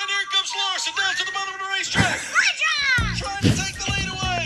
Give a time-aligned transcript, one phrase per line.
[0.00, 2.18] And here comes Larson down to the bottom of the racetrack.
[2.18, 3.16] Slide job!
[3.18, 4.44] Trying to take the lead away.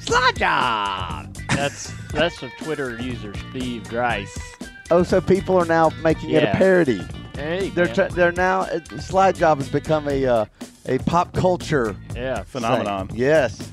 [0.00, 1.34] Slide job.
[1.50, 4.38] That's that's from Twitter user Steve Grice.
[4.90, 7.00] Oh, so people are now making it a parody.
[7.34, 7.94] Hey, They're man.
[7.94, 10.44] tr- they're now uh, slide job has become a uh,
[10.86, 12.42] a pop culture yeah.
[12.42, 13.08] Phenomenon.
[13.08, 13.16] thing.
[13.18, 13.70] Yes,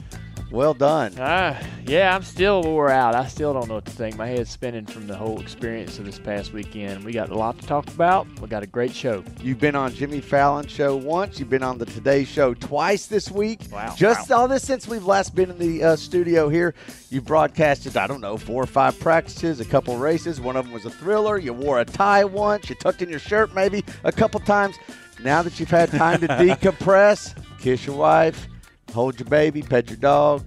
[0.51, 1.17] well done.
[1.17, 3.15] Uh, yeah, I'm still wore out.
[3.15, 4.17] I still don't know what to think.
[4.17, 7.03] My head's spinning from the whole experience of this past weekend.
[7.03, 8.27] We got a lot to talk about.
[8.39, 9.23] We got a great show.
[9.41, 11.39] You've been on Jimmy Fallon show once.
[11.39, 13.61] You've been on the Today Show twice this week.
[13.71, 13.93] Wow.
[13.97, 16.73] Just all this since we've last been in the uh, studio here.
[17.09, 20.41] You've broadcasted, I don't know, four or five practices, a couple races.
[20.41, 21.37] One of them was a thriller.
[21.37, 22.69] You wore a tie once.
[22.69, 24.75] You tucked in your shirt maybe a couple times.
[25.23, 28.47] Now that you've had time to decompress, kiss your wife,
[28.93, 30.45] hold your baby, pet your dog,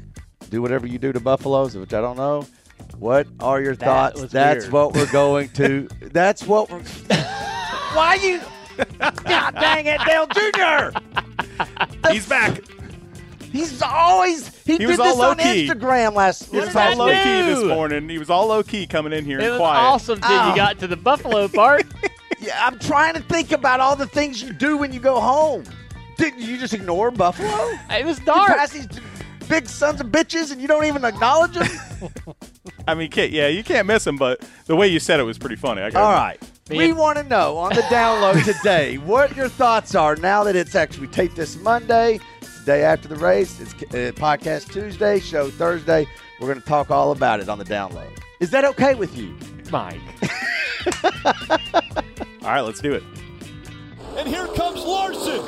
[0.51, 2.47] do whatever you do to buffaloes, which I don't know.
[2.99, 4.21] What are your That thoughts?
[4.21, 4.73] was That's weird.
[4.73, 5.89] what we're going to.
[6.13, 6.81] that's what we're.
[7.95, 8.41] Why you?
[9.25, 10.99] God dang it, Dale Jr.
[12.13, 12.61] He's back.
[13.53, 15.69] He's always he, He did was this all on low-key.
[15.69, 16.51] Instagram last.
[16.51, 18.09] He was all low key this morning.
[18.09, 19.81] He was all low key coming in here It and was quiet.
[19.81, 20.47] awesome till Oh.
[20.47, 20.57] you ah.
[20.57, 21.85] got to the Buffalo part.
[22.41, 25.65] Yeah, I'm trying to think about all the things you do when you go home.
[26.21, 27.49] Did you just ignore Buffalo?
[27.91, 28.43] it was dark.
[28.43, 28.59] You dark.
[28.59, 28.89] pass these
[29.49, 31.69] big sons of bitches and you don't even acknowledge them.
[32.87, 35.39] I mean, can't, yeah, you can't miss him, but the way you said it was
[35.39, 35.83] pretty funny.
[35.83, 36.41] I gotta all admit.
[36.43, 36.71] right.
[36.71, 40.55] Me We want to know on the download today what your thoughts are now that
[40.55, 43.59] it's actually we tape this Monday, it's the day after the race.
[43.61, 46.07] It's uh, podcast Tuesday, show Thursday.
[46.41, 48.11] We're going to talk all about it on the download.
[48.41, 49.37] Is that okay with you?
[49.71, 50.01] Mike.
[52.43, 53.03] All right, let's do it.
[54.17, 55.41] And here comes Larson.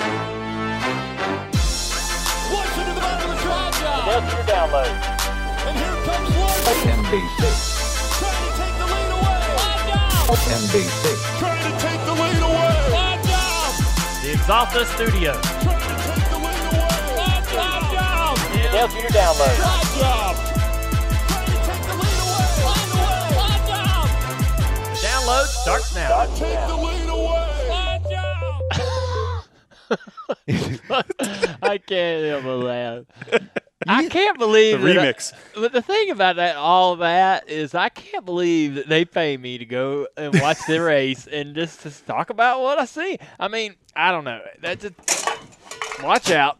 [2.52, 3.74] Larson to the bottom of the track.
[4.06, 4.86] That's your download.
[5.66, 6.88] And here comes Larson.
[7.02, 7.42] NBC.
[8.18, 9.40] Trying to take the lead away.
[10.46, 11.04] NBC.
[11.38, 12.74] Trying to take the lead away.
[14.22, 15.32] The Axalta Studio.
[15.42, 17.02] Trying to take the lead away.
[18.72, 19.56] That's your download.
[19.58, 22.46] Trying to take the lead away.
[24.88, 26.26] The download starts now.
[26.36, 27.51] Take the lead away.
[31.62, 33.04] I can't help but laugh.
[33.86, 35.32] I can't believe The that I- remix.
[35.54, 39.58] but the thing about that, all that, is I can't believe that they pay me
[39.58, 43.18] to go and watch the race and just to talk about what I see.
[43.40, 44.40] I mean, I don't know.
[44.60, 44.92] That's a
[46.02, 46.58] watch out.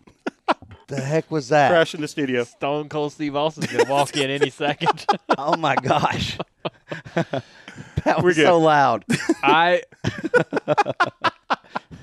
[0.88, 1.70] The heck was that?
[1.70, 2.44] Crash in the studio.
[2.44, 5.06] Stone Cold Steve Austin's gonna walk in any second.
[5.38, 6.36] Oh my gosh.
[7.14, 9.04] that We're was so loud.
[9.42, 9.82] I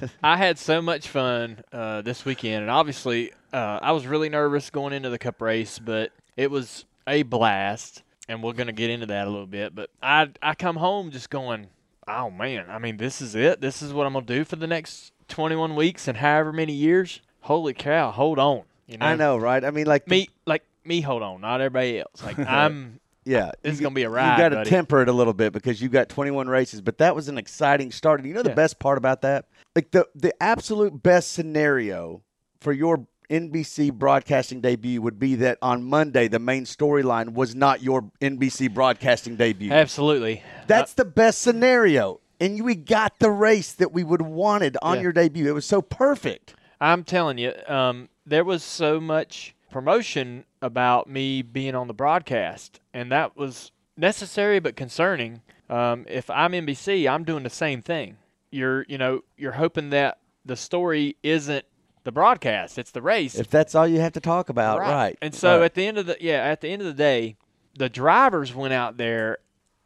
[0.24, 4.70] I had so much fun uh, this weekend, and obviously uh, I was really nervous
[4.70, 9.08] going into the Cup race, but it was a blast, and we're gonna get into
[9.08, 9.74] that a little bit.
[9.76, 11.68] But I I come home just going,
[12.08, 13.62] oh man, I mean this is it.
[13.62, 17.22] This is what I'm gonna do for the next 21 weeks and however many years.
[17.42, 18.64] Holy cow, hold on.
[18.88, 19.64] You know, I know, right?
[19.64, 21.02] I mean, like the- me like me.
[21.02, 22.24] Hold on, not everybody else.
[22.24, 23.00] Like I'm.
[23.26, 24.32] Yeah, This is gonna be a ride.
[24.38, 27.14] You got to temper it a little bit because you've got 21 races, but that
[27.16, 28.20] was an exciting start.
[28.20, 28.56] And you know the Yeah.
[28.56, 29.46] best part about that?
[29.76, 32.24] Like the the absolute best scenario
[32.60, 37.84] for your NBC broadcasting debut would be that on Monday the main storyline was not
[37.84, 39.72] your NBC broadcasting debut.
[39.72, 40.44] Absolutely.
[40.68, 42.20] That's the best scenario.
[42.42, 45.04] And we got the race that we would wanted on Yeah.
[45.04, 45.48] your debut.
[45.48, 46.56] It was so perfect.
[46.82, 52.80] I'm telling you, um, there was so much promotion about me being on the broadcast,
[52.94, 55.42] and that was necessary but concerning.
[55.70, 58.18] Um, if I'm NBC, I'm doing the same thing.
[58.52, 61.66] You're, you know, you're hoping that the story isn't
[62.04, 63.36] the broadcast; it's the race.
[63.36, 65.18] If that's all you have to talk about, right?
[65.22, 65.66] And so Right.
[65.66, 67.36] at the end of the yeah, at the end of the day,
[67.78, 69.38] the drivers went out there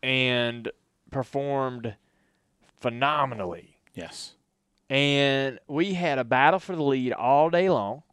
[0.02, 0.72] and
[1.12, 1.96] performed
[2.80, 4.34] phenomenally Yes.
[4.90, 8.04] and we had a battle for the lead all day long.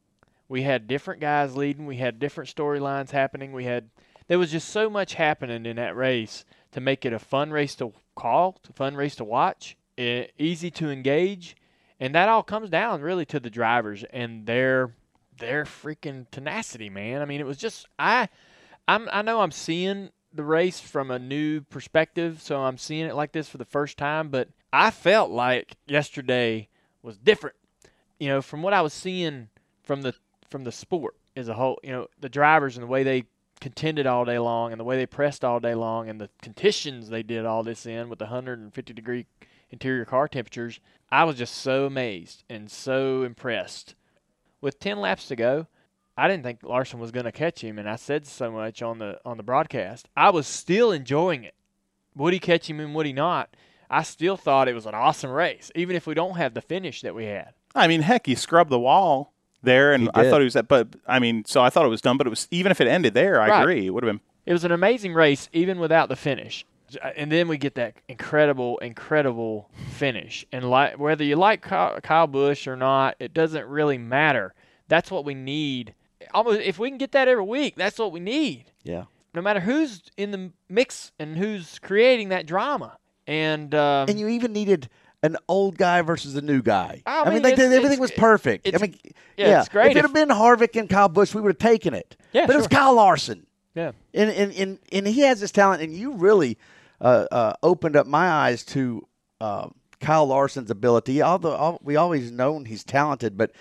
[0.49, 1.87] We had different guys leading.
[1.87, 3.53] We had different storylines happening.
[3.53, 3.91] We had
[4.29, 7.75] there was just so much happening in that race to make it a fun race
[7.77, 9.77] to call, a fun race to watch,
[10.39, 11.57] easy to engage,
[11.99, 14.95] and that all comes down really to the drivers and their
[15.39, 17.23] their freaking tenacity, man.
[17.23, 18.29] I mean, it was just I
[18.89, 23.15] I'm I know I'm seeing the race from a new perspective, so I'm seeing it
[23.15, 26.69] like this for the first time, but I felt like yesterday
[27.03, 27.57] was different.
[28.19, 29.49] You know, from what I was seeing
[29.83, 30.15] from the
[30.49, 33.25] from the sport as a whole, you know, the drivers and the way they
[33.61, 37.09] contended all day long and the way they pressed all day long and the conditions
[37.09, 39.27] they did all this in with the 150 degree
[39.71, 40.81] interior car temperatures,
[41.11, 43.95] I was just so amazed and so impressed.
[44.61, 45.67] With 10 laps to go,
[46.17, 48.99] I didn't think Larson was going to catch him, and I said so much on
[48.99, 50.09] the on the broadcast.
[50.17, 51.55] I was still enjoying it.
[52.15, 53.57] Would he catch him and would he not?
[53.89, 57.01] I still thought it was an awesome race, even if we don't have the finish
[57.03, 57.55] that we had.
[57.75, 59.33] I mean, heck, he scrubbed the wall
[59.63, 60.69] there, and I thought he was that.
[60.69, 62.19] But I mean, so I thought it was done.
[62.19, 63.61] But it was even if it ended there, I Right.
[63.63, 64.21] agree, it would have been.
[64.47, 66.67] It was an amazing race, even without the finish.
[67.17, 70.45] And then we get that incredible, incredible finish.
[70.53, 74.55] And like, whether you like Kyle, Busch or not, it doesn't really matter.
[74.89, 75.95] That's what we need.
[76.35, 78.65] Almost, if we can get that every week, that's what we need.
[78.85, 79.05] Yeah.
[79.35, 82.97] No matter who's in the mix and who's creating that drama.
[83.27, 84.89] And, um, And you even needed
[85.23, 87.03] an old guy versus a new guy.
[87.07, 88.69] I mean, mean, they, did- everything was perfect.
[88.75, 88.97] I mean,
[89.37, 91.95] yeah, it's great If it had been Harvick and Kyle Busch, we would have taken
[91.95, 92.17] it.
[92.33, 92.69] Yeah, but it was.
[92.69, 93.47] Kyle Larson.
[93.75, 93.93] yeah.
[94.15, 96.59] and and, and and he has this talent, and you really
[97.01, 99.07] uh, uh, opened up my eyes to
[99.41, 99.69] uh,
[100.01, 101.23] Kyle Larson's ability.
[101.23, 103.53] Although al- we always known he's talented, but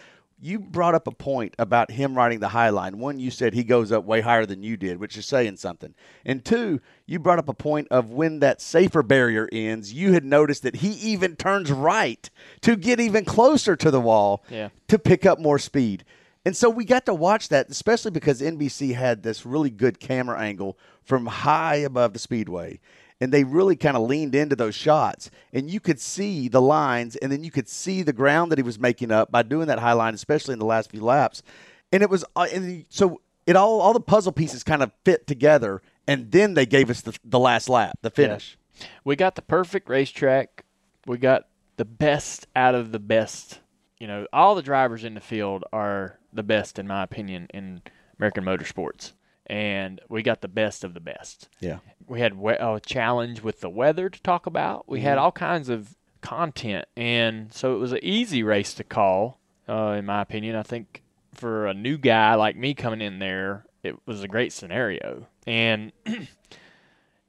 [0.42, 2.98] you brought up a point about him riding the high line.
[2.98, 5.94] One, you said he goes up way higher than you did, which is saying something.
[6.26, 10.24] And two, you brought up a point of when that safer barrier ends, you had
[10.24, 12.30] noticed that he even turns right
[12.62, 14.70] to get even closer to the wall Yeah.
[14.88, 16.06] to pick up more speed.
[16.46, 20.40] And so we got to watch that, especially because NBC had this really good camera
[20.40, 22.80] angle from high above the speedway.
[23.21, 25.30] And they really kind of leaned into those shots.
[25.51, 28.63] And you could see the lines, and then you could see the ground that he
[28.63, 31.44] was making up by doing that high line, especially in the last few laps.
[31.92, 35.27] And it was, uh, and so it all, all the puzzle pieces kind of fit
[35.27, 35.81] together.
[36.07, 38.57] And then they gave us the, the last lap, the finish.
[39.04, 40.63] we got the perfect racetrack.
[41.06, 43.60] We got the best out of the best.
[44.00, 47.81] You know, all the drivers in the field are the best, in my opinion, in
[48.18, 49.13] American motorsports.
[49.50, 51.50] And we got the best of the best.
[51.60, 51.80] Yeah.
[52.07, 54.88] We had a challenge with the weather to talk about.
[54.88, 56.86] We had all kinds of content.
[56.96, 60.56] And so it was an easy race to call, uh, in my opinion.
[60.56, 61.01] I think
[61.34, 65.25] for a new guy like me coming in there, it was a great scenario.
[65.48, 65.92] And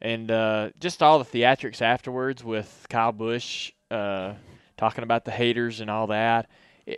[0.01, 4.35] and uh, just all the theatrics afterwards with Kyle Busch uh,
[4.77, 6.49] talking about the haters and all that.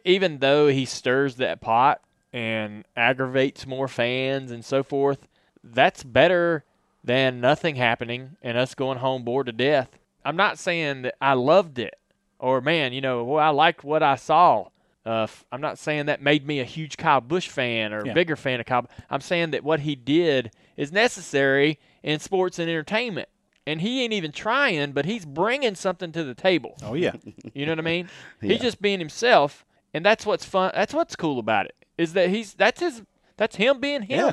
[0.04, 2.00] Even though he stirs that pot
[2.32, 5.28] and aggravates more fans and so forth,
[5.62, 6.64] that's better
[7.04, 9.98] than nothing happening and us going home bored to death.
[10.24, 11.94] I'm not saying that I loved it
[12.38, 14.68] or man, you know, well, I liked what I saw.
[15.04, 18.12] Uh, I'm not saying that made me a huge Kyle Busch fan or Yeah.
[18.12, 18.88] bigger fan of Kyle.
[19.10, 23.28] I'm saying that what he did is necessary in sports and entertainment.
[23.66, 26.76] And he ain't even trying, but he's bringing something to the table.
[26.82, 27.12] Oh yeah,
[27.54, 28.08] You know what I mean?
[28.42, 28.52] Yeah.
[28.54, 29.64] He's just being himself,
[29.94, 30.72] and that's what's fun.
[30.74, 33.02] That's what's cool about it is that he's that's his
[33.36, 34.18] that's him being him.
[34.18, 34.32] Yeah.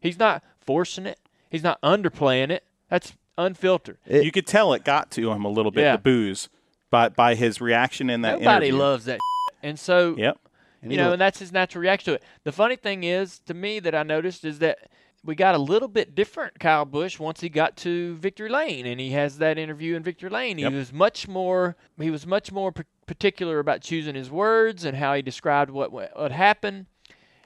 [0.00, 1.18] He's not forcing it.
[1.50, 2.64] He's not underplaying it.
[2.88, 3.98] That's unfiltered.
[4.06, 5.82] It- you could tell it got to him a little bit.
[5.82, 5.96] Yeah.
[5.96, 6.48] The boos,
[6.90, 8.80] by by his reaction in that Nobody interview.
[8.80, 9.20] loves that,
[9.62, 10.38] and so Yep.
[10.82, 12.24] And you know, looked- and that's his natural reaction to it.
[12.42, 14.90] The funny thing is, to me, that I noticed is that
[15.24, 18.98] we got a little bit different Kyle Busch once he got to Victory Lane, and
[18.98, 20.58] he has that interview in Victory Lane.
[20.58, 20.72] He Yep.
[20.72, 22.72] was much more he was much more
[23.06, 26.86] particular about choosing his words and how he described what what, what happened.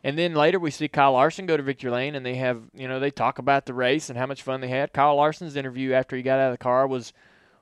[0.07, 2.87] And then later we see Kyle Larson go to Victory Lane, and they have you
[2.87, 4.93] know they talk about the race and how much fun they had.
[4.93, 7.13] Kyle Larson's interview after he got out of the car was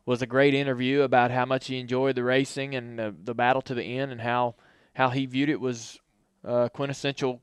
[0.05, 3.63] was a great interview about how much he enjoyed the racing and the, the battle
[3.63, 4.57] to the end, and how
[4.93, 5.99] how he viewed it was
[6.45, 7.41] uh, quintessential,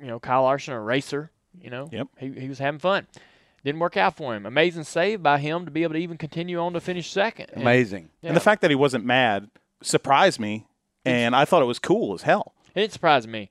[0.00, 1.32] you know, Kyle Larson, a racer.
[1.60, 2.06] You know, Yep.
[2.18, 3.08] he he was having fun.
[3.64, 4.46] Didn't work out for him.
[4.46, 7.46] Amazing save by him to be able to even continue on to finish second.
[7.52, 8.10] And- amazing.
[8.20, 8.28] yeah.
[8.28, 9.50] And the fact that he wasn't mad
[9.82, 10.64] surprised me,
[11.04, 12.54] and I thought it was cool as hell.
[12.76, 13.50] It didn't me.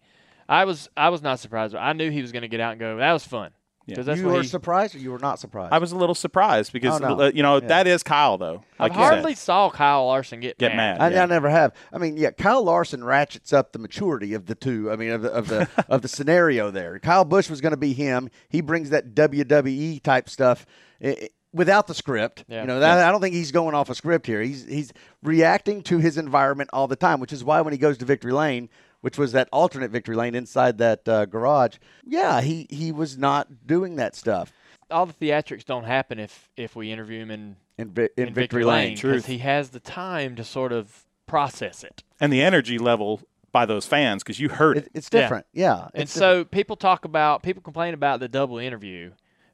[0.51, 1.74] I was I was not surprised.
[1.75, 2.98] I knew he was going to get out and go.
[2.98, 3.51] That was fun.
[3.88, 3.96] Yeah.
[3.96, 5.74] 'Cause that's you what were he- surprised or you were not surprised?
[5.74, 7.20] I was a little surprised because Oh, no.
[7.25, 7.67] uh, you know Yeah.
[7.70, 8.63] that is Kyle though.
[8.77, 9.13] Like I you said.
[9.13, 11.01] hardly saw Kyle Larson get, Get mad.
[11.01, 11.24] I, Yeah.
[11.24, 11.74] I never have.
[11.91, 14.91] I mean, yeah, Kyle Larson ratchets up the maturity of the two.
[14.91, 17.00] I mean, of the of the of the scenario there.
[17.00, 18.29] Kyle Busch was going to be him.
[18.50, 20.65] He brings that WWE type stuff
[21.01, 22.46] eh, without the script.
[22.48, 22.62] Yeah.
[22.62, 24.41] You know, that, I don't think he's going off a script here.
[24.41, 24.93] He's he's
[25.24, 28.31] reacting to his environment all the time, which is why when he goes to Victory
[28.31, 28.70] Lane,
[29.01, 33.67] which was that alternate Victory Lane inside that uh, garage, yeah, he he was not
[33.67, 34.53] doing that stuff
[34.89, 38.34] All the theatrics don't happen if if we interview him in in, Vi- in, in
[38.34, 38.96] Victory, Lane.
[38.96, 42.03] because he has the time to sort of process it.
[42.20, 44.86] and the energy level by those fans because you heard it.
[44.86, 45.22] It, it's Yeah.
[45.22, 45.46] different.
[45.53, 45.88] Yeah.
[45.93, 49.12] And it's so people talk about people complain about the double interview.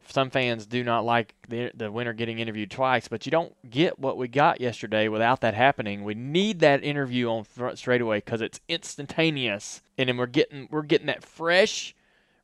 [0.10, 4.00] Some fans do not like the the winner getting interviewed twice, but you don't get
[4.00, 6.04] what we got yesterday without that happening.
[6.04, 10.68] We need that interview on front straight away because it's instantaneous, and then we're getting
[10.72, 11.94] we're getting that fresh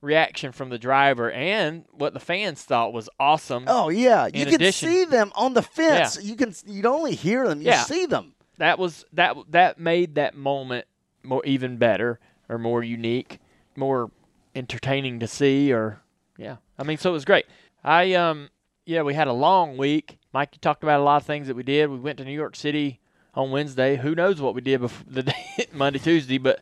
[0.01, 3.63] reaction from the driver and what the fans thought was awesome.
[3.67, 6.21] Oh yeah, you can addition- see them on the fence.
[6.21, 7.83] You can you only hear them, you Yeah.
[7.83, 8.33] see them.
[8.57, 10.85] that was that that made that moment
[11.23, 13.39] more even better or more unique,
[13.77, 14.11] more
[14.53, 16.01] entertaining to see or
[16.37, 16.57] yeah.
[16.77, 17.45] I mean, so it was great.
[17.83, 18.49] I um
[18.85, 21.55] yeah, we had a long week Mike, you talked about a lot of things that
[21.55, 21.89] we did.
[21.91, 22.99] We went to New York City
[23.35, 23.97] on Wednesday.
[23.97, 26.59] Who knows what we did before the day Monday, Tuesday, but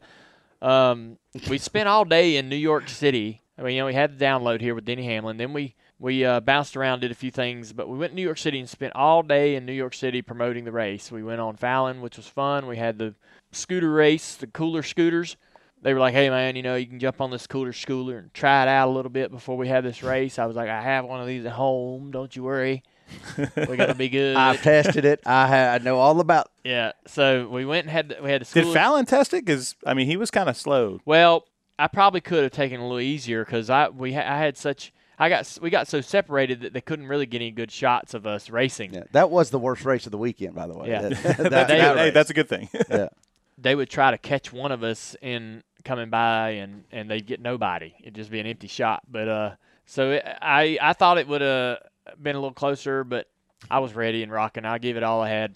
[0.61, 1.17] um,
[1.49, 3.41] we spent all day in New York City.
[3.57, 5.37] I mean, you know, we had the download here with Denny Hamlin.
[5.37, 8.23] Then we we uh, bounced around, did a few things, but we went to New
[8.23, 11.11] York City and spent all day in New York City promoting the race.
[11.11, 12.67] We went on Fallon, which was fun.
[12.67, 13.13] We had the
[13.51, 15.37] scooter race, the cooler scooters.
[15.81, 18.33] They were like, "Hey man, you know, you can jump on this cooler scooter and
[18.33, 20.81] try it out a little bit before we have this race." I was like, "I
[20.81, 22.11] have one of these at home.
[22.11, 22.83] Don't you worry.
[23.57, 25.21] We're gonna be good." I've tested it.
[25.25, 26.51] I ha- I know all about.
[26.63, 26.91] yeah.
[27.07, 28.73] So we went and had the, we had the Did.
[28.73, 29.45] Fallon test it?
[29.45, 30.99] Because I mean, he was kind of slow.
[31.05, 31.45] Well,
[31.79, 34.57] I probably could have taken it a little easier because I we ha- I had
[34.57, 38.13] such I got we got so separated that they couldn't really get any good shots
[38.13, 38.93] of us racing.
[38.93, 40.89] Yeah, that was the worst race of the weekend, by the way.
[40.89, 41.01] Yeah.
[41.01, 42.69] That- that- That's, They- that hey, that's a good thing.
[42.89, 43.09] yeah.
[43.57, 47.41] They would try to catch one of us in coming by and and they'd get
[47.41, 47.93] nobody.
[48.01, 49.03] It'd just be an empty shot.
[49.09, 49.51] But uh,
[49.85, 51.79] so it, I I thought it would have
[52.21, 53.27] been a little closer, but
[53.69, 54.65] I was ready and rocking.
[54.65, 55.55] I gave it all I had.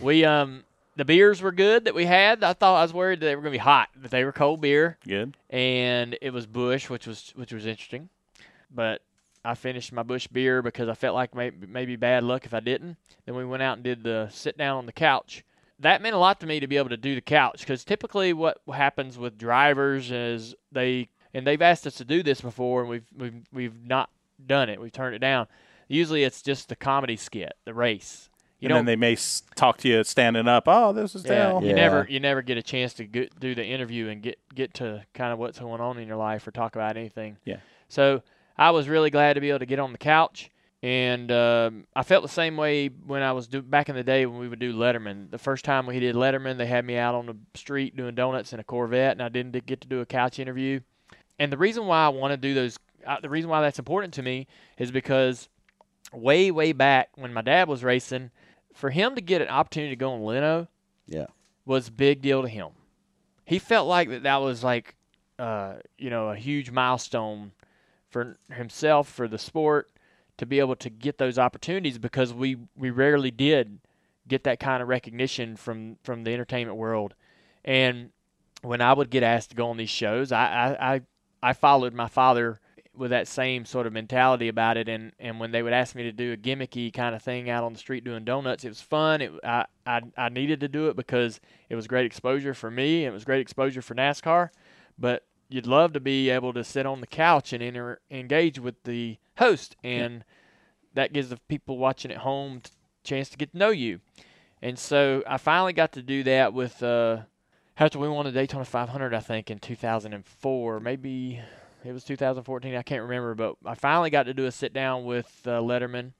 [0.00, 0.64] We um
[0.96, 2.44] the beers were good that we had.
[2.44, 4.60] I thought I was worried that they were gonna be hot, but they were cold
[4.60, 4.98] beer.
[5.06, 5.36] good.
[5.48, 8.08] and it was Busch, which was which was interesting.
[8.70, 9.02] But
[9.44, 12.60] I finished my Busch beer because I felt like maybe maybe bad luck if I
[12.60, 12.96] didn't.
[13.24, 15.44] Then we went out and did the sit down on the couch.
[15.80, 18.32] That meant a lot to me to be able to do the couch because typically
[18.32, 22.90] what happens with drivers is they and they've asked us to do this before and
[22.90, 24.10] we've we've we've not
[24.46, 24.80] done it.
[24.80, 25.46] We've turned it down.
[25.88, 28.28] Usually it's just the comedy skit, the race.
[28.60, 29.16] You and then they may
[29.54, 30.64] talk to you standing up.
[30.66, 31.62] Oh, this is yeah, Dale.
[31.62, 31.74] you Yeah.
[31.76, 35.02] never you never get a chance to get, do the interview and get get to
[35.14, 37.38] kind of what's going on in your life or talk about anything.
[37.44, 37.56] Yeah.
[37.88, 38.22] So
[38.58, 40.50] I was really glad to be able to get on the couch,
[40.82, 44.24] and um, I felt the same way when I was do, back in the day
[44.26, 45.30] when we would do Letterman.
[45.30, 48.52] The first time we did Letterman, they had me out on the street doing donuts
[48.52, 50.80] in a Corvette, and I didn't get to do a couch interview.
[51.38, 54.14] And the reason why I want to do those, uh, the reason why that's important
[54.14, 54.46] to me
[54.78, 55.48] is because
[56.12, 58.30] way way back when my dad was racing,
[58.74, 60.68] for him to get an opportunity to go on Leno
[61.06, 61.26] Yeah.
[61.66, 62.68] was a big deal to him.
[63.44, 64.94] He felt like that that was like,
[65.38, 67.52] uh, you know, a huge milestone
[68.08, 69.90] for himself, for the sport,
[70.40, 73.78] to be able to get those opportunities because we, we rarely did
[74.26, 77.14] get that kind of recognition from, from the entertainment world.
[77.62, 78.08] And
[78.62, 80.46] when I would get asked to go on these shows, I,
[80.80, 81.00] I, I,
[81.42, 82.58] I followed my father
[82.96, 84.88] with that same sort of mentality about it.
[84.88, 87.62] And, and when they would ask me to do a gimmicky kind of thing out
[87.62, 89.20] on the street doing donuts, it was fun.
[89.20, 93.04] It, I, I, I needed to do it because it was great exposure for me.
[93.04, 94.48] It was great exposure for NASCAR.
[94.98, 98.82] But you'd love to be able to sit on the couch and inter- engage with
[98.84, 99.76] the host.
[99.84, 100.24] And
[100.94, 102.70] that gives the people watching at home t-
[103.04, 104.00] chance to get to know you.
[104.62, 107.22] And so I finally got to do that with uh,
[107.76, 111.40] after we won the Daytona 500, I think in 2004, maybe
[111.84, 112.74] it was 2014.
[112.74, 116.12] I can't remember, but I finally got to do a sit down with uh, Letterman.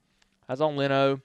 [0.48, 1.20] I was on Leno,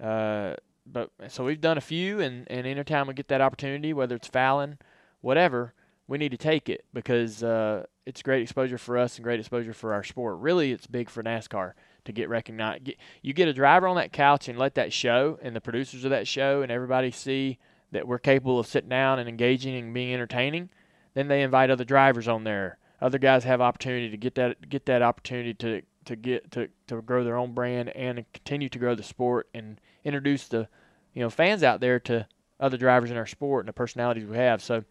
[0.00, 0.54] uh,
[0.86, 4.28] but so we've done a few, and and anytime we get that opportunity, whether it's
[4.28, 4.78] Fallon,
[5.20, 5.72] whatever,
[6.12, 9.72] we need to take it because uh, it's great exposure for us and great exposure
[9.72, 10.40] for our sport.
[10.40, 11.72] Really, it's big for NASCAR
[12.04, 12.84] to get recognized.
[12.84, 16.04] Get, you get a driver on that couch and let that show, and the producers
[16.04, 17.58] of that show, and everybody see
[17.92, 20.68] that we're capable of sitting down and engaging and being entertaining.
[21.14, 22.76] Then they invite other drivers on there.
[23.00, 27.00] Other guys have opportunity to get that get that opportunity to to get to, to
[27.00, 30.68] grow their own brand and continue to grow the sport and introduce the
[31.14, 32.26] you know fans out there to
[32.60, 34.62] other drivers in our sport and the personalities we have.
[34.62, 34.84] So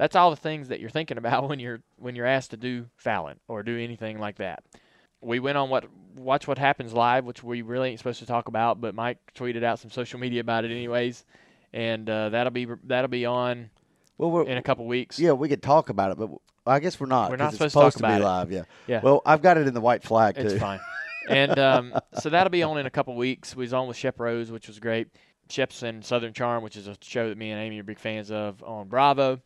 [0.00, 2.86] that's all the things that you're thinking about when you're when you're asked to do
[2.96, 4.64] Fallon or do anything like that.
[5.20, 5.84] We went on what
[6.16, 9.62] watch what happens live, which we really ain't supposed to talk about, but Mike tweeted
[9.62, 11.26] out some social media about it anyways,
[11.74, 13.68] and uh, that'll be that'll be on
[14.16, 15.18] Well, in a couple weeks.
[15.18, 16.30] yeah, we could talk about it, but
[16.66, 17.30] I guess we're not.
[17.30, 18.24] We're not it's supposed to talk to be about it.
[18.24, 18.52] live.
[18.52, 18.62] Yeah.
[18.86, 19.00] Yeah.
[19.02, 20.42] Well, I've got it in the white flag too.
[20.42, 20.80] It's fine.
[21.28, 23.54] and um, so that'll be on in a couple weeks.
[23.54, 25.08] We was on with Shep Rose, which was great.
[25.50, 28.30] Shep's in Southern Charm, which is a show that me and Amy are big fans
[28.30, 29.40] of on Bravo.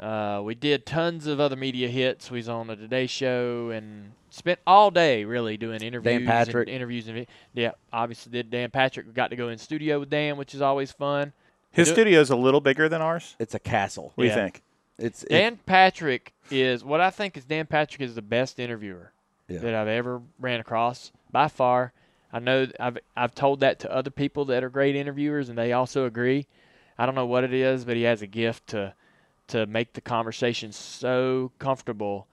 [0.00, 2.30] Uh, we did tons of other media hits.
[2.30, 6.18] We was on the Today Show and spent all day really doing interviews.
[6.18, 6.68] Dan Patrick.
[6.68, 9.06] And interviews and yeah, obviously did Dan Patrick.
[9.06, 11.32] We got to go in studio with Dan, which is always fun.
[11.70, 13.36] His studio is a little bigger than ours.
[13.38, 14.12] It's a castle.
[14.14, 14.36] What do Yeah.
[14.36, 14.62] you think?
[14.98, 19.12] It's it- Dan Patrick is what I think is Dan Patrick is the best interviewer
[19.48, 19.58] Yeah.
[19.60, 21.92] that I've ever ran across by far.
[22.32, 25.72] I know I've I've told that to other people that are great interviewers and they
[25.72, 26.46] also agree.
[26.98, 28.94] I don't know what it is, but he has a gift to
[29.50, 32.26] to make the conversation so comfortable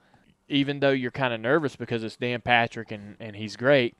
[0.48, 3.96] even though you're kind of nervous because it's Dan Patrick and, and he's great.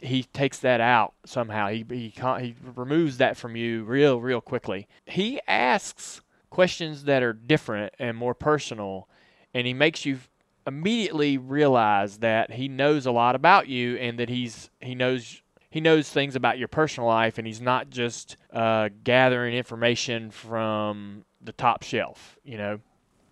[0.00, 1.68] He takes that out somehow.
[1.68, 4.86] He he he removes that from you real real quickly.
[5.06, 6.20] He asks
[6.50, 9.08] questions that are different and more personal,
[9.52, 10.20] and he makes you
[10.68, 15.80] immediately realize that he knows a lot about you and that he's he knows he
[15.80, 21.52] knows things about your personal life, and he's not just uh, gathering information from the
[21.52, 22.36] top shelf.
[22.44, 22.80] You know,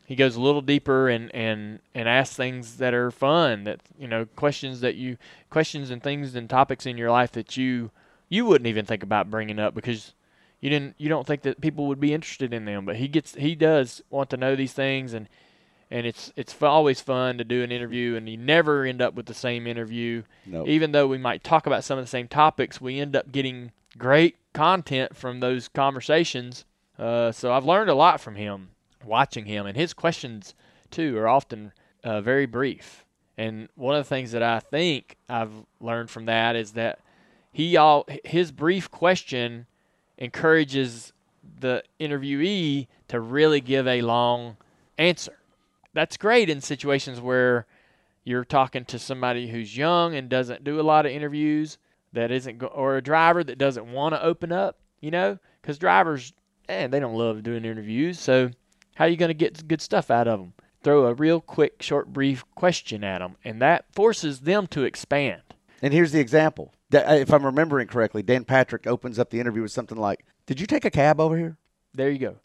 [0.07, 3.65] he goes a little deeper and and and asks things that are fun.
[3.65, 5.17] That you know, questions that you
[5.51, 7.91] questions and things and topics in your life that you
[8.29, 10.13] you wouldn't even think about bringing up because
[10.61, 12.85] you didn't you don't think that people would be interested in them.
[12.85, 15.29] But he gets he does want to know these things and
[15.91, 19.15] and it's it's f- always fun to do an interview and you never end up
[19.15, 20.67] with the same interview No.
[20.67, 23.71] even though we might talk about some of the same topics we end up getting
[23.97, 26.65] great content from those conversations
[26.99, 28.69] uh, so i've learned a lot from him
[29.05, 30.55] watching him and his questions
[30.91, 31.73] too are often
[32.05, 33.05] uh, very brief.
[33.39, 37.01] And one of the things that i think i've learned from that is that
[37.53, 39.67] he all his brief question
[40.19, 41.13] encourages
[41.61, 44.57] the interviewee to really give a long
[44.99, 45.39] answer.
[45.93, 47.67] That's great in situations where
[48.25, 51.79] you're talking to somebody who's young and doesn't do a lot of interviews
[52.13, 55.39] that isn't go- or a driver that doesn't want to open up you know?
[55.61, 56.33] Because drivers
[56.69, 58.51] eh, they don't love doing interviews so
[58.97, 61.83] how are you going to get good stuff out of them throw a real quick
[61.83, 65.43] short brief question at them and that forces them to expand
[65.83, 66.73] And here's the example.
[66.95, 70.59] Uh, If I'm remembering correctly, Dan Patrick opens up the interview with something like, "Did
[70.61, 71.57] you take a cab over here?"
[71.95, 72.37] there you go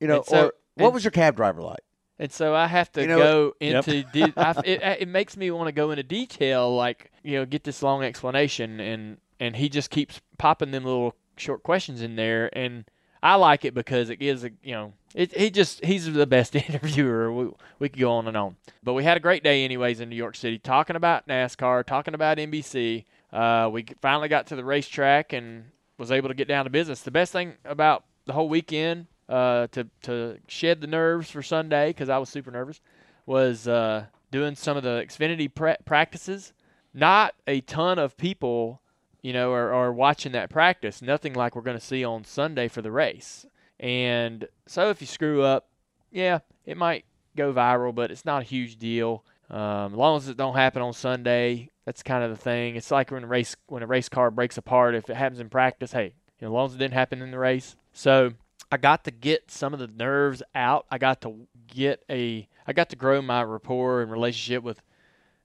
[0.00, 1.80] You know, so- or what and- was your cab driver like?
[2.18, 3.88] And so I have to You know- go Yep.
[3.88, 7.44] into de- I, it, it makes me want to go into detail, like you know,
[7.44, 12.14] get this long explanation, and and he just keeps popping them little short questions in
[12.16, 12.84] there, and
[13.22, 16.54] I like it because it gives a you know, it he just he's the best
[16.56, 17.32] interviewer.
[17.32, 20.08] We we could go on and on, but we had a great day anyways in
[20.08, 23.04] New York City, talking about NASCAR, talking about NBC.
[23.32, 25.64] Uh, we finally got to the racetrack and
[25.98, 27.00] was able to get down to business.
[27.02, 31.90] The best thing about the whole weekend uh, to to shed the nerves for Sunday
[31.90, 32.80] because I was super nervous
[33.24, 36.52] was uh, doing some of the Xfinity pra- practices.
[36.94, 38.81] Not a ton of people,
[39.22, 41.00] you know, are, are watching that practice.
[41.00, 43.46] Nothing like we're going to see on Sunday for the race.
[43.80, 45.68] And so if you screw up,
[46.10, 47.04] yeah, it might
[47.36, 49.24] go viral, but it's not a huge deal.
[49.50, 52.76] Um, as long as it don't happen on Sunday, that's kind of the thing.
[52.76, 54.94] It's like when a race when a race car breaks apart.
[54.94, 57.30] If it happens in practice, hey, you know, as long as it didn't happen in
[57.30, 57.76] the race.
[57.92, 58.32] So
[58.70, 60.86] I got to get some of the nerves out.
[60.90, 64.80] I got to get a I got to grow my rapport and relationship with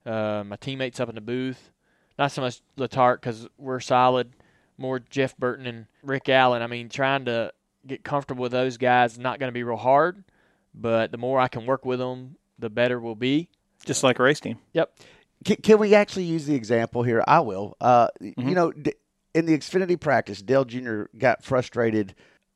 [0.06, 1.72] uh, my teammates up in the booth.
[2.18, 4.34] Not so much Letarte because we're solid.
[4.78, 6.62] More Jeff Burton and Rick Allen.
[6.62, 7.52] I mean, trying to
[7.86, 10.24] get comfortable with those guys is not going to be real hard,
[10.74, 13.50] but the more I can work with them, the better we'll be.
[13.86, 14.58] Just like a race team.
[14.74, 15.00] Yep.
[15.46, 17.24] Can, can we actually use the example here?
[17.28, 17.78] I will.
[17.80, 18.74] Uh, You know,
[19.34, 21.04] in the Xfinity practice, Dale Jr.
[21.18, 22.16] got frustrated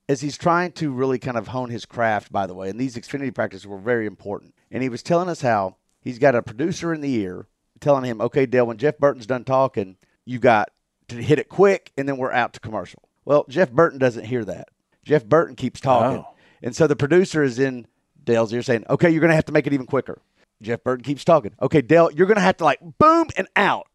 [0.10, 2.70] as he's trying to really kind of hone his craft, by the way.
[2.70, 4.54] And these Xfinity practices were very important.
[4.72, 7.48] And he was telling us how he's got a producer in the ear
[7.82, 10.70] telling him, okay, Dale, when Jeff Burton's done talking, you got
[11.10, 13.04] to hit it quick and then we're out to commercial.
[13.26, 14.70] Well, Jeff Burton doesn't hear that.
[15.04, 16.20] Jeff Burton keeps talking.
[16.20, 16.34] Oh.
[16.62, 17.88] And so the producer is in
[18.24, 20.22] Dale's ear saying, okay, you're going to have to make it even quicker.
[20.62, 21.54] Jeff Burton keeps talking.
[21.62, 23.88] Okay, Dale, you're going to have to like boom and out.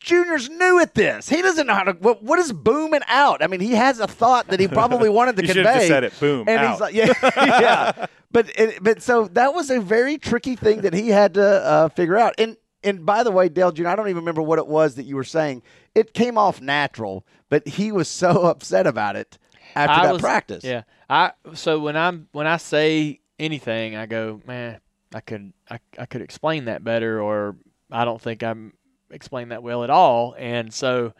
[0.00, 1.28] Junior's new at this.
[1.28, 1.92] He doesn't know how to.
[1.92, 3.42] What, what is booming out?
[3.42, 5.62] I mean, he has a thought that he probably wanted to convey.
[5.62, 6.70] just said it, boom, and out.
[6.70, 8.06] he's like, yeah, yeah.
[8.30, 11.88] But it, but so that was a very tricky thing that he had to uh,
[11.88, 12.34] figure out.
[12.38, 15.04] And and by the way, Dale Jr., I don't even remember what it was that
[15.04, 15.62] you were saying.
[15.94, 19.38] It came off natural, but he was so upset about it
[19.74, 20.64] after I that was- practice.
[20.64, 20.82] Yeah.
[21.10, 24.80] I so when I'm when I say anything, I go, man,
[25.14, 27.56] I could I, I could explain that better, or
[27.90, 28.72] I don't think I'm
[29.10, 30.34] explained that well at all.
[30.38, 31.12] And so,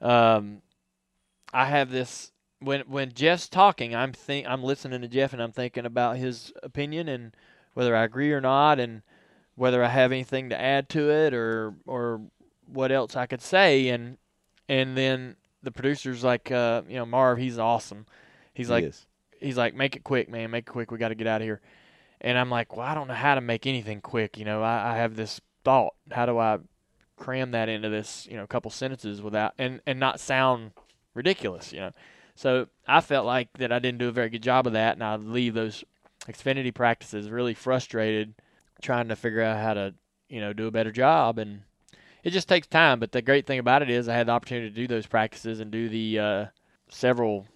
[0.00, 0.62] um,
[1.52, 2.30] I have this
[2.60, 6.52] when when Jeff's talking, I'm think I'm listening to Jeff and I'm thinking about his
[6.62, 7.34] opinion and
[7.74, 9.02] whether I agree or not, and
[9.54, 12.20] whether I have anything to add to it or or
[12.66, 14.16] what else I could say, and
[14.68, 18.06] and then the producer's like, uh, you know, Marv, he's awesome.
[18.54, 19.06] He's He like, is.
[19.40, 20.90] he's like, make it quick, man, make it quick.
[20.90, 21.60] We got to get out of here.
[22.20, 24.38] And I'm like, well, I don't know how to make anything quick.
[24.38, 25.94] You know, I, I have this thought.
[26.10, 26.58] How do I
[27.16, 30.72] cram that into this, you know, couple sentences without and and not sound
[31.14, 31.92] ridiculous, you know?
[32.34, 35.04] So I felt like that I didn't do a very good job of that, and
[35.04, 35.84] I'd leave those
[36.26, 38.34] Xfinity practices really frustrated,
[38.82, 39.94] trying to figure out how to,
[40.28, 41.38] you know, do a better job.
[41.38, 41.62] And
[42.22, 43.00] it just takes time.
[43.00, 45.60] But the great thing about it is I had the opportunity to do those practices
[45.60, 46.46] and do the uh,
[46.88, 47.46] several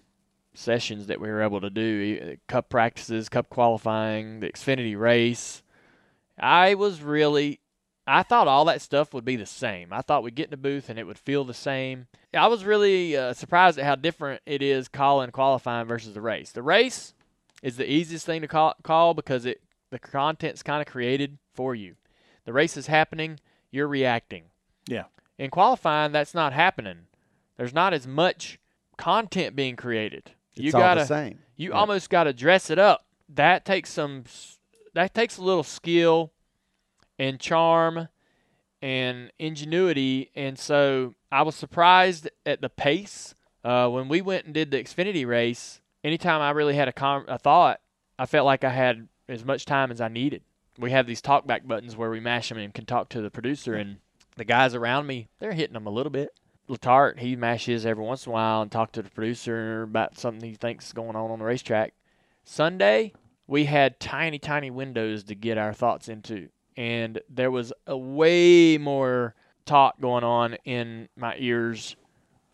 [0.57, 5.61] sessions that we were able to do cup practices cup qualifying the xfinity race
[6.39, 7.59] i was really
[8.07, 10.57] i thought all that stuff would be the same i thought we'd get in the
[10.57, 14.41] booth and it would feel the same i was really uh, surprised at how different
[14.47, 17.13] it is calling qualifying versus the race the race
[17.61, 21.73] is the easiest thing to call, call because it the content's kind of created for
[21.75, 21.95] you
[22.45, 23.39] the race is happening
[23.71, 24.43] you're reacting
[24.87, 25.05] Yeah.
[25.37, 27.07] in qualifying, that's not happening.
[27.57, 28.59] There's not as much
[28.97, 30.31] content being created.
[30.55, 31.39] It's you all gotta the same.
[31.57, 31.77] you Right.
[31.79, 33.05] almost got to dress it up.
[33.29, 34.23] That takes some.
[34.93, 36.31] That takes a little skill,
[37.19, 38.07] and charm,
[38.81, 40.31] and ingenuity.
[40.35, 44.81] And so I was surprised at the pace uh, when we went and did the
[44.81, 45.81] Xfinity race.
[46.03, 47.81] Anytime I really had a, com- a thought,
[48.17, 50.41] I felt like I had as much time as I needed.
[50.79, 53.73] We have these talkback buttons where we mash them and can talk to the producer,
[53.73, 53.97] and
[54.35, 56.29] the guys around me, they're hitting them a little bit.
[56.69, 60.47] Letarte, he mashes every once in a while and talk to the producer about something
[60.47, 61.93] he thinks is going on on the racetrack.
[62.43, 63.13] Sunday,
[63.47, 68.77] we had tiny, tiny windows to get our thoughts into, and there was a way
[68.77, 69.33] more
[69.65, 71.95] talk going on in my ears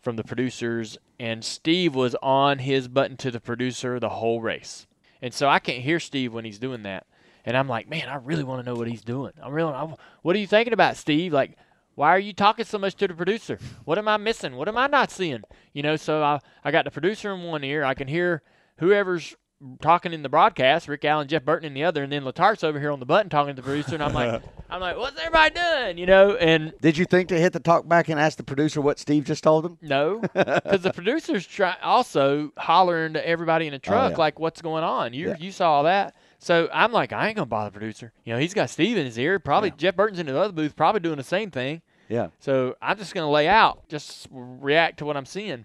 [0.00, 4.86] from the producers, and Steve was on his button to the producer the whole race,
[5.24, 7.06] and so I can't hear Steve when he's doing that,
[7.46, 9.32] and I'm like, man, I really want to know what he's doing.
[9.42, 11.32] I'm really, I, what are you thinking about, Steve?
[11.32, 11.56] Like,
[11.94, 13.58] why are you talking so much to the producer?
[13.86, 14.54] What am I missing?
[14.54, 15.42] What am I not seeing?
[15.72, 17.84] You know, so I, I got the producer in one ear.
[17.84, 18.42] I can hear
[18.76, 19.34] whoever's
[19.80, 22.78] talking in the broadcast, Rick Allen, Jeff Burton in the other, and then Letarte's over
[22.80, 25.54] here on the button talking to the producer, and I'm like, I'm like, what's everybody
[25.54, 25.98] doing?
[25.98, 28.80] You know, and Did you think to hit the talk back and ask the producer
[28.80, 29.78] what Steve just told him?
[29.80, 34.18] no, because the producer's try also hollering to everybody in the oh, truck yeah.
[34.18, 35.36] like, "What's going on?" You Yeah.
[35.38, 36.14] you saw that.
[36.38, 38.12] So I'm like, I ain't gonna bother the producer.
[38.24, 39.38] You know, he's got Steve in his ear.
[39.38, 41.80] Probably Jeff Burton's in the other booth, probably doing the same thing.
[42.08, 42.28] Yeah.
[42.38, 45.64] So I'm just gonna lay out, just react to what I'm seeing.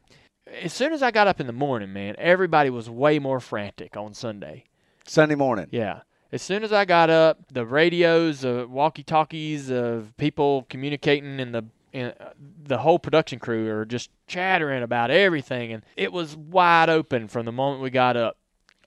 [0.62, 3.96] As soon as I got up in the morning, man, everybody was way more frantic
[3.96, 4.66] on Sunday.
[5.06, 5.68] Sunday morning.
[5.72, 6.02] Yeah.
[6.32, 11.66] As soon as I got up, the radios, uh, walkie-talkies of people communicating in the
[11.92, 12.34] in, uh,
[12.64, 17.46] the whole production crew are just chattering about everything, and it was wide open from
[17.46, 18.38] the moment we got up.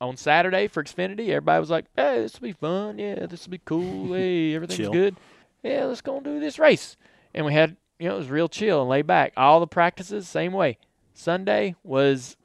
[0.01, 2.98] On Saturday for Xfinity, everybody was like, "Hey, this will be fun.
[2.98, 4.14] Yeah, this will be cool.
[4.14, 5.16] Hey, everything's good.
[5.62, 6.96] Yeah, let's go and do this race."
[7.35, 9.33] And we had, you know, it was real chill and laid back.
[9.37, 10.79] All the practices, same way.
[11.14, 12.37] Sunday was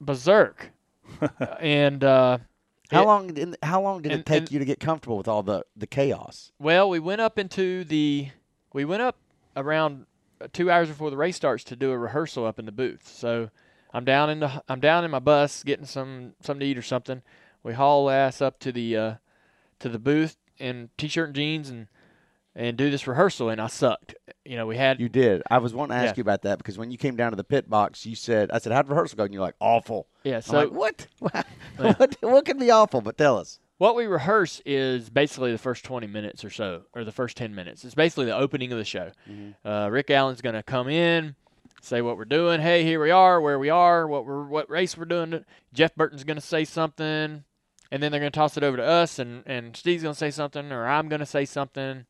[0.00, 0.70] berserk,
[1.60, 2.38] and uh,
[2.90, 5.16] How it- long did how long did and- it take and- you to get comfortable
[5.16, 6.52] with all the the chaos?
[6.58, 8.28] Well, we went up into the
[8.72, 9.16] we went up
[9.56, 10.06] around
[10.40, 13.08] uh, two hours before the race starts to do a rehearsal up in the booth.
[13.08, 13.50] So
[13.94, 16.82] I'm down in the I'm down in my bus getting some something to eat or
[16.82, 17.22] something.
[17.62, 19.14] We haul ass up to the uh,
[19.80, 21.86] to the booth in t-shirt and jeans and
[22.56, 24.14] and do this rehearsal, and I sucked.
[24.44, 25.42] You know, we had You did.
[25.50, 26.20] I was wanting to ask Yeah.
[26.20, 28.58] you about that because when you came down to the pit box, you said, "I
[28.58, 30.36] said, how'd rehearsal go?" And you're like, "Awful." yeah.
[30.36, 31.06] I'm So like, what?
[31.76, 32.16] what?
[32.20, 33.00] What could be awful?
[33.02, 33.60] But tell us.
[33.78, 37.54] What we rehearse is basically the first 20 minutes or so, or the first 10
[37.54, 37.84] minutes.
[37.84, 39.10] It's basically the opening of the show.
[39.66, 41.34] Uh, Rick Allen's going to come in,
[41.82, 42.62] say what we're doing.
[42.62, 45.44] Hey, here we are, where we are, what we're what race we're doing.
[45.74, 47.44] Jeff Burton's going to say something,
[47.90, 50.18] and then they're going to toss it over to us, and and Steve's going to
[50.18, 52.06] say something, or I'm going to say something.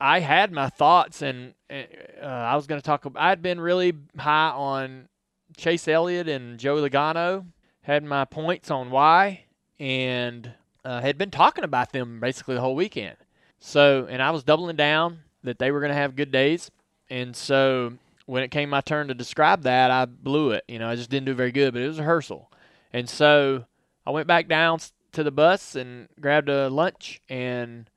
[0.00, 3.06] I had my thoughts, and uh, I was going to talk.
[3.16, 5.08] I'd been really high on
[5.56, 7.44] Chase Elliott and Joey Logano.
[7.82, 9.44] Had my points on why,
[9.78, 10.52] and
[10.84, 13.16] uh, had been talking about them basically the whole weekend.
[13.58, 16.70] So, and I was doubling down that they were going to have good days.
[17.10, 17.94] And so,
[18.26, 20.64] when it came my turn to describe that, I blew it.
[20.68, 22.50] You know, I just didn't do very good, but it was a rehearsal.
[22.92, 23.66] And so,
[24.06, 24.78] I went back down
[25.12, 27.89] to the bus and grabbed a lunch and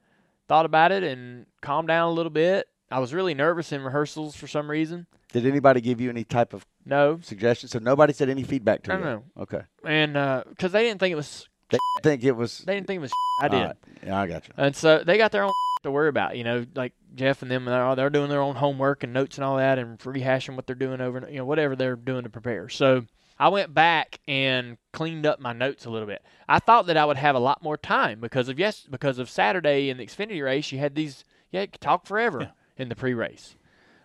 [0.47, 2.67] thought about it and calmed down a little bit.
[2.91, 5.07] I was really nervous in rehearsals for some reason.
[5.31, 7.67] Did anybody give you any type of No, suggestion?
[7.69, 9.03] So nobody said any feedback to I you.
[9.03, 9.61] don't Okay.
[9.83, 12.59] and uh, because they didn't think it was, They think it was.
[12.59, 13.11] they didn't think it was.
[13.41, 13.57] I did.
[13.63, 13.75] Right.
[14.05, 14.53] Yeah, I got you.
[14.57, 15.51] And so they got their own
[15.83, 19.03] to worry about, you know, like Jeff and them, they're, they're doing their own homework
[19.03, 21.95] and notes and all that and rehashing what they're doing over, you know, whatever they're
[21.95, 22.69] doing to prepare.
[22.69, 23.05] So
[23.39, 26.23] I went back and cleaned up my notes a little bit.
[26.47, 29.29] I thought that I would have a lot more time because of yes, because of
[29.29, 32.95] Saturday in the Xfinity race, you had these, you had to talk forever in the
[32.95, 33.55] pre-race.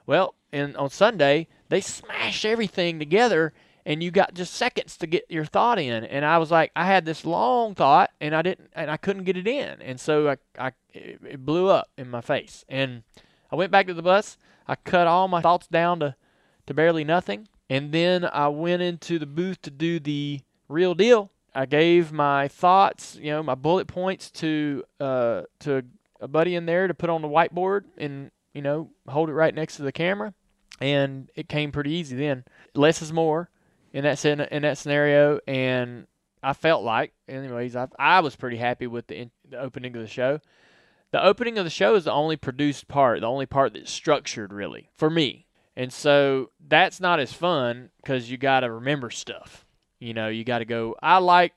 [0.06, 3.52] Well, and on Sunday they smashed everything together,
[3.84, 6.04] and you got just seconds to get your thought in.
[6.04, 9.24] And I was like, I had this long thought, and I didn't, and I couldn't
[9.24, 12.64] get it in, and so I, I, it it blew up in my face.
[12.68, 13.02] And
[13.52, 14.38] I went back to the bus.
[14.66, 16.14] I cut all my thoughts down to,
[16.66, 21.30] to barely nothing, and then I went into the booth to do the real deal.
[21.54, 25.84] I gave my thoughts, you know, my bullet points to uh to
[26.20, 29.54] a buddy in there to put on the whiteboard and you know hold it right
[29.54, 30.34] next to the camera,
[30.80, 32.44] and it came pretty easy then.
[32.74, 33.50] Less is more
[33.92, 36.06] in that in that scenario, and
[36.42, 40.02] I felt like, anyways, I I was pretty happy with the, in, the opening of
[40.02, 40.40] the show.
[41.10, 44.52] The opening of the show is the only produced part, the only part that's structured
[44.52, 45.46] really for me,
[45.78, 49.64] and so that's not as fun because you got to remember stuff.
[49.98, 50.94] You know, you got to go.
[51.02, 51.54] I like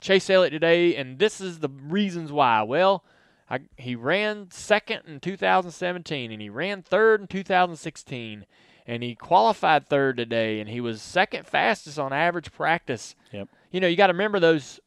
[0.00, 2.62] Chase Elliott today, and this is the reasons why.
[2.62, 3.04] Well,
[3.50, 8.46] I he ran second in 2017, and he ran third in 2016,
[8.86, 13.14] and he qualified third today, and he was second fastest on average practice.
[13.32, 13.48] Yep.
[13.70, 14.80] You know, you got to remember those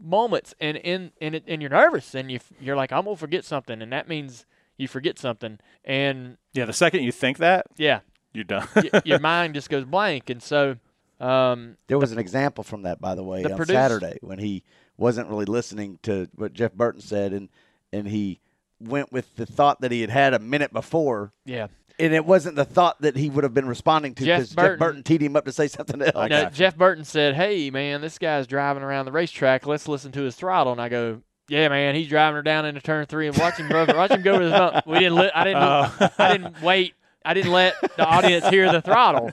[0.00, 3.44] moments, and in and, it- and you're nervous, and you you're like, I'm gonna forget
[3.44, 8.00] something, and that means you forget something, and Yeah, the second you think that, yeah,
[8.32, 8.66] you're done.
[8.76, 10.76] y- your mind just goes blank, and so.
[11.20, 14.38] Um, There was an example from that, by the way, The on produce- Saturday when
[14.40, 14.64] he
[14.96, 17.48] wasn't really listening to what Jeff Burton said, and
[17.92, 18.40] and he
[18.80, 21.68] went with the thought that he had had a minute before, yeah,
[22.00, 24.56] and it wasn't the thought that he would have been responding to Jeff because Jeff
[24.56, 26.28] Burton- Burton teed him up to say something else.
[26.28, 26.46] No.
[26.50, 29.64] Jeff Burton said, "Hey, man, this guy's driving around the racetrack.
[29.66, 32.80] Let's listen to his throttle." And I go, "Yeah, man, he's driving her down into
[32.80, 35.14] turn three and watch him, bro, watch him go to the hump." We didn't.
[35.14, 35.62] Li- I didn't.
[35.62, 36.08] Oh.
[36.18, 36.94] I didn't wait.
[37.24, 39.30] I didn't let the audience hear the throttle.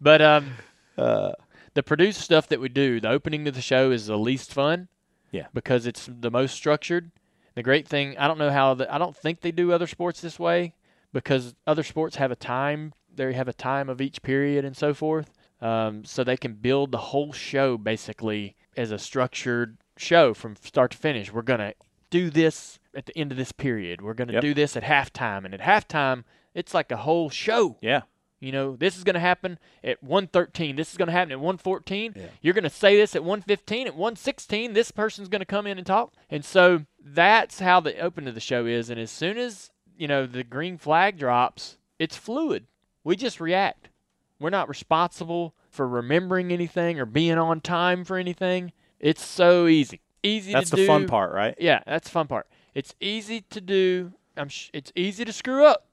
[0.00, 0.52] But um,
[0.96, 1.32] Uh,
[1.74, 4.88] the produced stuff that we do, the opening of the show is the least fun.
[5.32, 5.46] Yeah.
[5.52, 7.10] Because it's the most structured.
[7.56, 8.74] The great thing, I don't know how.
[8.74, 10.74] The, I don't think they do other sports this way
[11.12, 12.92] because other sports have a time.
[13.12, 15.32] They have a time of each period and so forth.
[15.60, 20.90] Um, so they can build the whole show basically as a structured show from start
[20.92, 21.32] to finish.
[21.32, 21.74] We're gonna
[22.10, 24.00] do this at the end of this period.
[24.02, 24.42] We're gonna Yep.
[24.42, 27.76] do this at halftime, and at halftime, it's like a whole show.
[27.80, 28.02] yeah.
[28.40, 30.76] You know, this is going to happen at 113.
[30.76, 32.12] This is going to happen at 114.
[32.14, 32.22] Yeah.
[32.42, 33.86] You're going to say this at 115.
[33.86, 36.12] At 116, this person's going to come in and talk.
[36.28, 38.90] And so that's how the open of the show is.
[38.90, 42.66] And as soon as, you know, the green flag drops, it's fluid.
[43.02, 43.88] We just react.
[44.38, 48.72] We're not responsible for remembering anything or being on time for anything.
[49.00, 50.02] It's so easy.
[50.22, 50.86] Easy That's the do.
[50.86, 51.54] fun part, right?
[51.58, 52.46] Yeah, that's the fun part.
[52.74, 54.12] It's easy to do.
[54.36, 55.86] I'm sh- it's easy to screw up,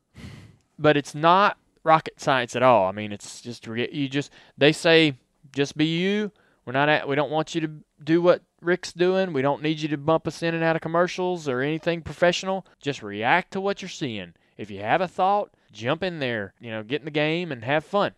[0.81, 2.87] but it's not rocket science at all.
[2.87, 5.15] I mean, it's just you just they say
[5.53, 6.31] just be you.
[6.65, 7.71] We're not at, we don't want you to
[8.03, 9.33] do what Rick's doing.
[9.33, 12.65] We don't need you to bump us in and out of commercials or anything professional.
[12.79, 14.33] Just react to what you're seeing.
[14.57, 17.63] If you have a thought, jump in there, you know, get in the game and
[17.63, 18.13] have fun.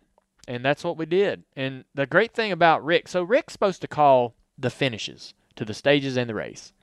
[0.46, 1.44] And that's what we did.
[1.56, 5.72] And the great thing about Rick, so Rick's supposed to call the finishes to the
[5.72, 6.74] stages and the race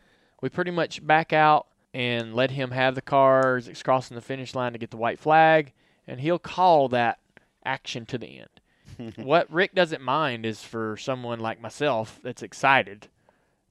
[0.41, 4.55] we pretty much back out and let him have the cars it's crossing the finish
[4.55, 5.73] line to get the white flag,
[6.07, 7.19] and he'll call that
[7.65, 9.15] action to the end.
[9.25, 13.07] what Rick doesn't mind is for someone like myself that's excited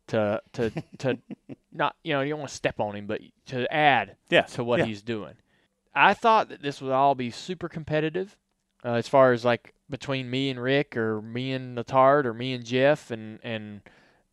[0.09, 1.18] to to to
[1.72, 4.42] not you know you don't want to step on him, but to add Yeah.
[4.42, 4.87] to what yeah.
[4.87, 5.35] he's doing.
[5.94, 8.37] I thought that this would all be super competitive,
[8.85, 12.52] uh, as far as like between me and Rick or me and Letarte or me
[12.54, 13.83] and Jeff, and and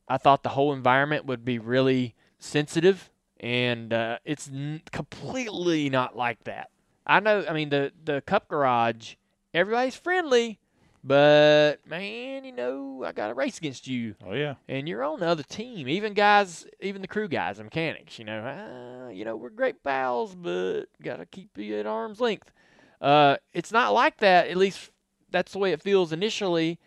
[0.07, 6.15] I thought the whole environment would be really sensitive, and uh, it's n- completely not
[6.15, 6.69] like that.
[7.05, 7.45] I know.
[7.47, 9.15] I mean, the the Cup Garage,
[9.53, 10.59] everybody's friendly,
[11.03, 14.55] but man, you know, I got a race against you Oh yeah.
[14.67, 15.87] and you're on the other team.
[15.87, 18.19] Even guys, even the crew guys, the mechanics.
[18.19, 22.51] You know, uh, you know we're great pals, but gotta keep you at arm's length.
[22.99, 24.47] Uh, it's not like that.
[24.47, 24.91] At least
[25.31, 26.79] that's the way it feels initially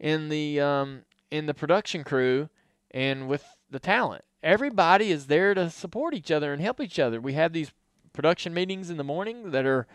[0.00, 2.48] in the um, in the production crew
[2.90, 4.24] and with the talent.
[4.42, 7.20] Everybody is there to support each other and help each other.
[7.20, 7.72] We have these
[8.12, 9.86] production meetings in the morning that are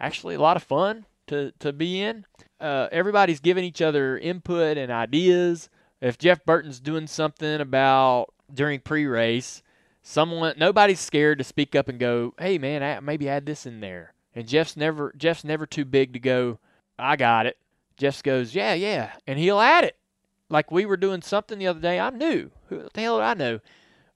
[0.00, 2.24] actually a lot of fun to, to be in.
[2.60, 5.68] Uh, everybody's giving each other input and ideas.
[6.00, 9.62] If Jeff Burton's doing something about during pre-race,
[10.02, 13.80] someone nobody's scared to speak up and go, "Hey man, I, maybe add this in
[13.80, 16.58] there." And Jeff's never Jeff's never too big to go,
[16.98, 17.56] "I got it."
[17.96, 19.96] Jeff goes, "Yeah, yeah," and he'll add it.
[20.48, 22.00] Like we were doing something the other day.
[22.00, 22.50] I'm new.
[22.68, 23.60] Who the hell do I know?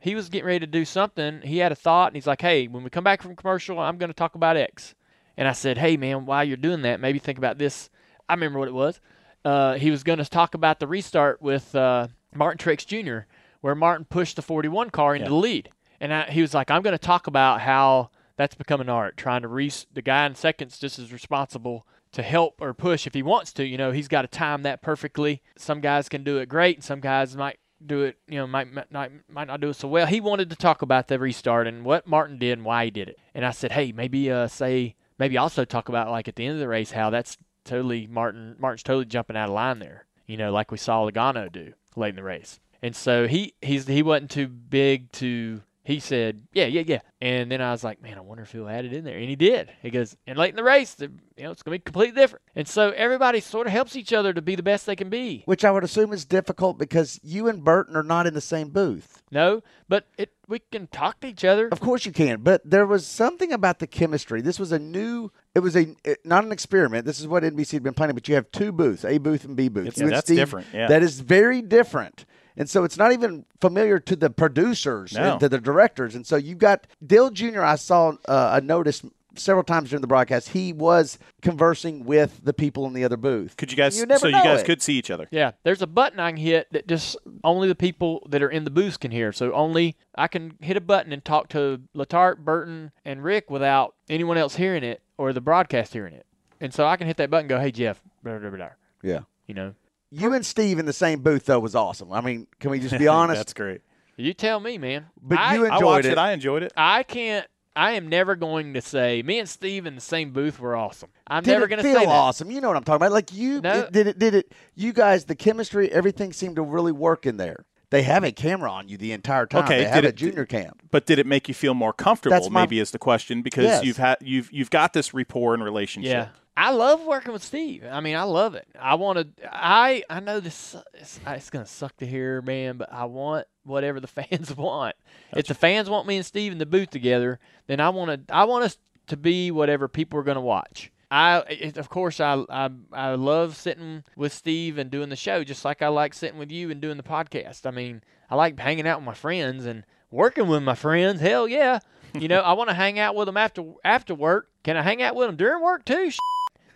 [0.06, 1.40] He was getting ready to do something.
[1.42, 3.98] He had a thought, and he's like, "Hey, when we come back from commercial, I'm
[3.98, 4.94] going to talk about X."
[5.36, 7.90] And I said, "Hey, man, while you're doing that, maybe think about this."
[8.28, 9.00] I remember what it was.
[9.44, 13.26] Uh, he was going to talk about the restart with uh, Martin Truex Jr.,
[13.62, 15.30] where Martin pushed the 41 car into Yeah.
[15.30, 18.80] the lead, and I, he was like, "I'm going to talk about how that's become
[18.80, 22.72] an art, trying to re the guy in seconds just as responsible." To help or
[22.72, 25.42] push if he wants to, you know, he's got to time that perfectly.
[25.58, 28.72] Some guys can do it great, and some guys might do it, you know, might
[28.72, 30.06] might might not do it so well.
[30.06, 33.08] He wanted to talk about the restart and what Martin did and why he did
[33.08, 33.18] it.
[33.34, 36.54] And I said, hey, maybe uh, say maybe also talk about like at the end
[36.54, 40.06] of the race how that's totally Martin Martin's totally jumping out of line there.
[40.26, 42.60] You know, like we saw Logano do late in the race.
[42.82, 45.62] And so he he's he wasn't too big to.
[45.86, 48.68] He said, "Yeah, yeah, yeah," and then I was like, "Man, I wonder if he'll
[48.68, 49.70] add it in there." And he did.
[49.82, 52.42] He goes, "And late in the race, the, you know, it's gonna be completely different."
[52.56, 55.42] And so everybody sort of helps each other to be the best they can be.
[55.46, 58.70] Which I would assume is difficult because you and Burton are not in the same
[58.70, 59.22] booth.
[59.30, 61.68] No, but it we can talk to each other.
[61.68, 64.40] Of course you can, but there was something about the chemistry.
[64.40, 65.30] This was a new.
[65.54, 67.04] It was a it- not an experiment.
[67.06, 68.14] This is what NBC had been planning.
[68.14, 69.86] But you have two booths, A booth and B booth.
[69.86, 70.88] It's- You and that's Steve- different, yeah.
[70.88, 72.24] that is very different.
[72.56, 75.32] And so it's not even familiar to the producers No.
[75.32, 76.14] and to the directors.
[76.14, 77.62] And so you've got Dale Jr.
[77.62, 79.02] I saw uh, a notice
[79.34, 80.48] several times during the broadcast.
[80.50, 83.56] He was conversing with the people in the other booth.
[83.56, 83.98] Could you guys?
[83.98, 84.64] You never so you guys it.
[84.64, 85.28] could see each other.
[85.30, 88.64] Yeah, there's a button I can hit that just only the people that are in
[88.64, 89.32] the booth can hear.
[89.32, 93.94] So only I can hit a button and talk to Letarte, Burton, and Rick without
[94.08, 96.24] anyone else hearing it or the broadcast hearing it.
[96.60, 98.68] And so I can hit that button and go, hey, Jeff, blah, blah, blah, blah.
[99.02, 99.20] Yeah.
[99.46, 99.74] you know.
[100.18, 102.12] You and Steve in the same booth though was awesome.
[102.12, 103.38] I mean, can we just be honest?
[103.38, 103.82] That's great.
[104.16, 105.06] You tell me, man.
[105.20, 106.12] But I, you I enjoyed watched it.
[106.12, 106.18] it.
[106.18, 106.72] I enjoyed it.
[106.76, 107.46] I can't.
[107.78, 111.10] I am never going to say me and Steve in the same booth were awesome.
[111.26, 112.10] I'm did never going to feel say that.
[112.10, 112.50] awesome?
[112.50, 113.12] You know what I'm talking about.
[113.12, 113.80] Like you No.
[113.80, 117.36] it- did it did it you guys the chemistry everything seemed to really work in
[117.36, 117.66] there.
[117.90, 119.64] They have a camera on you the entire time.
[119.64, 120.72] Okay, they have did a it- junior cam.
[120.90, 122.34] But did it make you feel more comfortable?
[122.34, 123.84] That's my- maybe is the question because Yes.
[123.84, 126.10] you've had you've you've got this rapport and relationship.
[126.10, 126.28] Yeah.
[126.56, 127.84] I love working with Steve.
[127.88, 128.66] I mean, I love it.
[128.80, 129.28] I want to.
[129.52, 130.74] I I know this.
[130.94, 134.96] It's, it's gonna suck to hear, man, but I want whatever the fans want.
[135.36, 138.34] If the fans want me and Steve in the booth together, then I want to.
[138.34, 140.90] I want us to be whatever people are gonna watch.
[141.10, 145.44] I, it, of course, I, I I love sitting with Steve and doing the show,
[145.44, 147.66] just like I like sitting with you and doing the podcast.
[147.66, 151.20] I mean, I like hanging out with my friends and working with my friends.
[151.20, 151.80] Hell yeah,
[152.14, 154.48] you know, I want to hang out with them after after work.
[154.64, 156.10] Can I hang out with them during work too?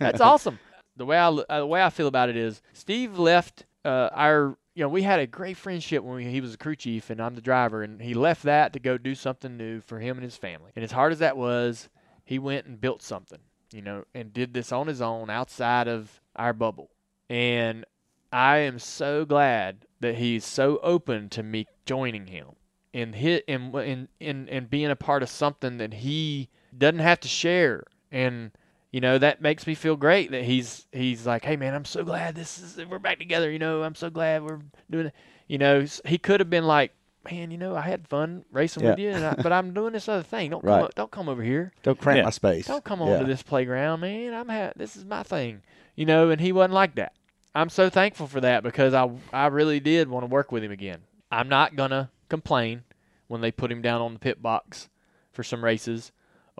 [0.00, 0.58] That's awesome.
[0.96, 4.58] The way I uh, the way I feel about it is Steve left uh, our
[4.74, 7.22] you know we had a great friendship when we, he was a crew chief and
[7.22, 10.24] I'm the driver and he left that to go do something new for him and
[10.24, 10.72] his family.
[10.76, 11.88] And as hard as that was,
[12.24, 13.38] he went and built something,
[13.72, 16.90] you know, and did this on his own outside of our bubble.
[17.30, 17.86] And
[18.32, 22.48] I am so glad that he's so open to me joining him
[22.92, 27.20] and hit and in in and being a part of something that he doesn't have
[27.20, 28.50] to share and
[28.90, 32.02] you know that makes me feel great that he's he's like hey man i'm so
[32.04, 35.14] glad this is we're back together you know i'm so glad we're doing it.
[35.48, 36.92] You know he could have been like
[37.30, 40.08] man you know i had fun racing with you and I, but i'm doing this
[40.08, 40.50] other thing.
[40.50, 40.78] Don't Right.
[40.78, 41.72] come o- don't come over here.
[41.82, 42.24] Don't cramp Yeah.
[42.24, 42.66] my space.
[42.66, 43.14] don't come Yeah.
[43.16, 44.32] onto this playground man.
[44.34, 45.62] I'm ha- this is my thing.
[45.96, 47.12] You know and he wasn't like that.
[47.54, 50.72] I'm so thankful for that because i i really did want to work with him
[50.72, 51.00] again.
[51.30, 52.84] I'm not gonna complain
[53.28, 54.88] when they put him down on the pit box
[55.32, 56.10] for some races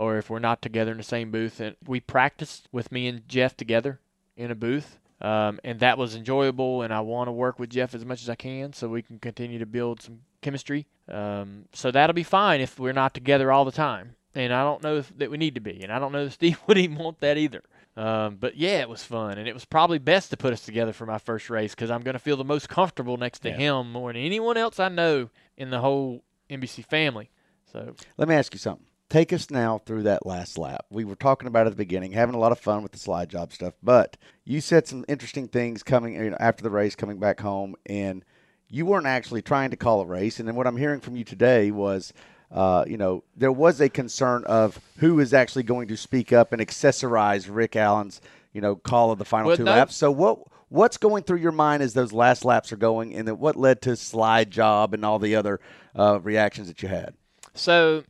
[0.00, 1.60] or if we're not together in the same booth.
[1.60, 4.00] And we practiced with me and Jeff together
[4.36, 4.98] in a booth.
[5.20, 8.30] Um, and that was enjoyable, and I want to work with Jeff as much as
[8.30, 10.86] I can so we can continue to build some chemistry.
[11.10, 14.16] Um, so that'll be fine if we're not together all the time.
[14.34, 16.32] And I don't know if, that we need to be, and I don't know if
[16.40, 17.62] Steve would even want that either.
[17.98, 20.94] Um, but yeah, it was fun, and it was probably best to put us together
[20.94, 23.56] for my first race because I'm going to feel the most comfortable next to Yeah.
[23.56, 27.28] him more than anyone else I know in the whole NBC family.
[27.72, 28.86] So Let me ask you something.
[29.10, 30.86] Take us now through that last lap.
[30.88, 32.98] We were talking about it at the beginning, having a lot of fun with the
[32.98, 36.94] slide job stuff, but you said some interesting things coming you know, after the race,
[36.94, 38.24] coming back home, and
[38.68, 40.38] you weren't actually trying to call a race.
[40.38, 42.12] And then what I'm hearing from you today was,
[42.52, 46.52] uh, you know, there was a concern of who is actually going to speak up
[46.52, 48.20] and accessorize Rick Allen's,
[48.52, 49.96] you know, call of the final Well, two no- laps.
[49.96, 50.38] So what?
[50.68, 53.82] What's going through your mind as those last laps are going, and then what led
[53.82, 55.58] to slide job and all the other
[55.96, 57.14] uh, reactions that you had?
[57.54, 58.04] So,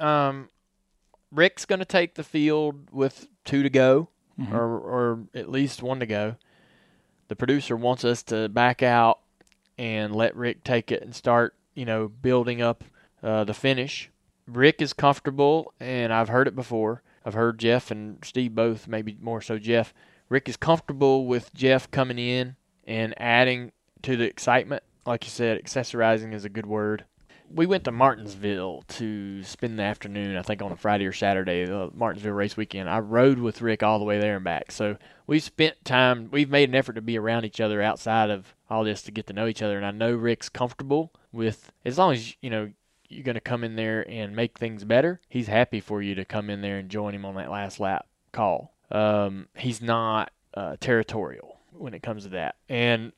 [0.00, 0.48] um,
[1.30, 4.08] Rick's going to take the field with two to go,
[4.52, 6.36] or or at least one to go.
[7.28, 9.20] The producer wants us to back out
[9.78, 12.84] and let Rick take it and start, you know, building up
[13.22, 14.10] uh, the finish.
[14.46, 17.02] Rick is comfortable, and I've heard it before.
[17.24, 19.94] I've heard Jeff and Steve both, maybe more so Jeff.
[20.28, 24.82] Rick is comfortable with Jeff coming in and adding to the excitement.
[25.06, 27.04] Like you said, accessorizing is a good word
[27.52, 31.64] we went to Martinsville to spend the afternoon, I think on a Friday or Saturday,
[31.64, 32.88] the Martinsville race weekend.
[32.88, 34.72] I rode with Rick all the way there and back.
[34.72, 38.54] So we spent time, we've made an effort to be around each other outside of
[38.68, 39.76] all this to get to know each other.
[39.76, 42.70] And I know Rick's comfortable with, as long as, you know,
[43.08, 46.24] you're going to come in there and make things better, he's happy for you to
[46.24, 48.74] come in there and join him on that last lap call.
[48.90, 52.56] Um, he's not uh, territorial when it comes to that.
[52.68, 53.12] And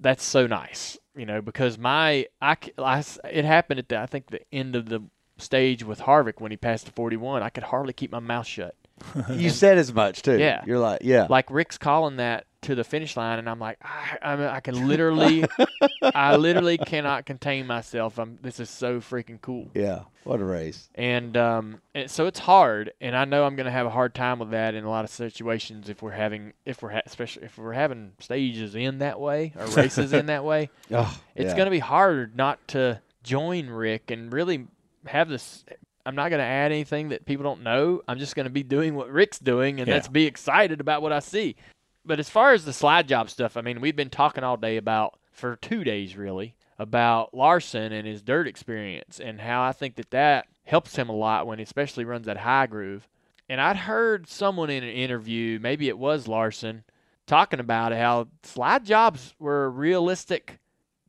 [0.00, 4.28] that's so nice, you know, because my I, I it happened at the I think
[4.28, 5.02] the end of the
[5.36, 7.42] stage with Harvick when he passed the 41.
[7.42, 8.74] I could hardly keep my mouth shut.
[9.30, 10.38] You said as much too.
[10.38, 10.62] Yeah.
[10.66, 11.26] You're like, yeah.
[11.28, 14.58] Like Rick's calling that to the finish line, and I'm like, I, I, mean, I
[14.58, 15.44] can literally,
[16.02, 18.18] I literally cannot contain myself.
[18.18, 19.70] I'm this is so freaking cool.
[19.74, 20.02] yeah.
[20.24, 20.90] What a race.
[20.94, 24.14] and um, and so it's hard, and I know I'm going to have a hard
[24.14, 27.44] time with that in a lot of situations if we're having if we're ha- especially
[27.44, 30.68] if we're having stages in that way or races in that way.
[30.92, 31.56] Oh, It's yeah.
[31.56, 34.66] going to be hard not to join Rick and really
[35.06, 35.64] have this.
[36.08, 38.00] I'm not going to add anything that people don't know.
[38.08, 39.94] I'm just going to be doing what Rick's doing, and Yeah.
[39.94, 41.54] that's be excited about what I see.
[42.02, 44.78] But as far as the slide job stuff, I mean, we've been talking all day
[44.78, 49.96] about for two days really about Larson and his dirt experience and how I think
[49.96, 53.06] that that helps him a lot when he especially runs that high groove.
[53.46, 56.84] And I'd heard someone in an interview, maybe it was Larson,
[57.26, 60.58] talking about how slide jobs were a realistic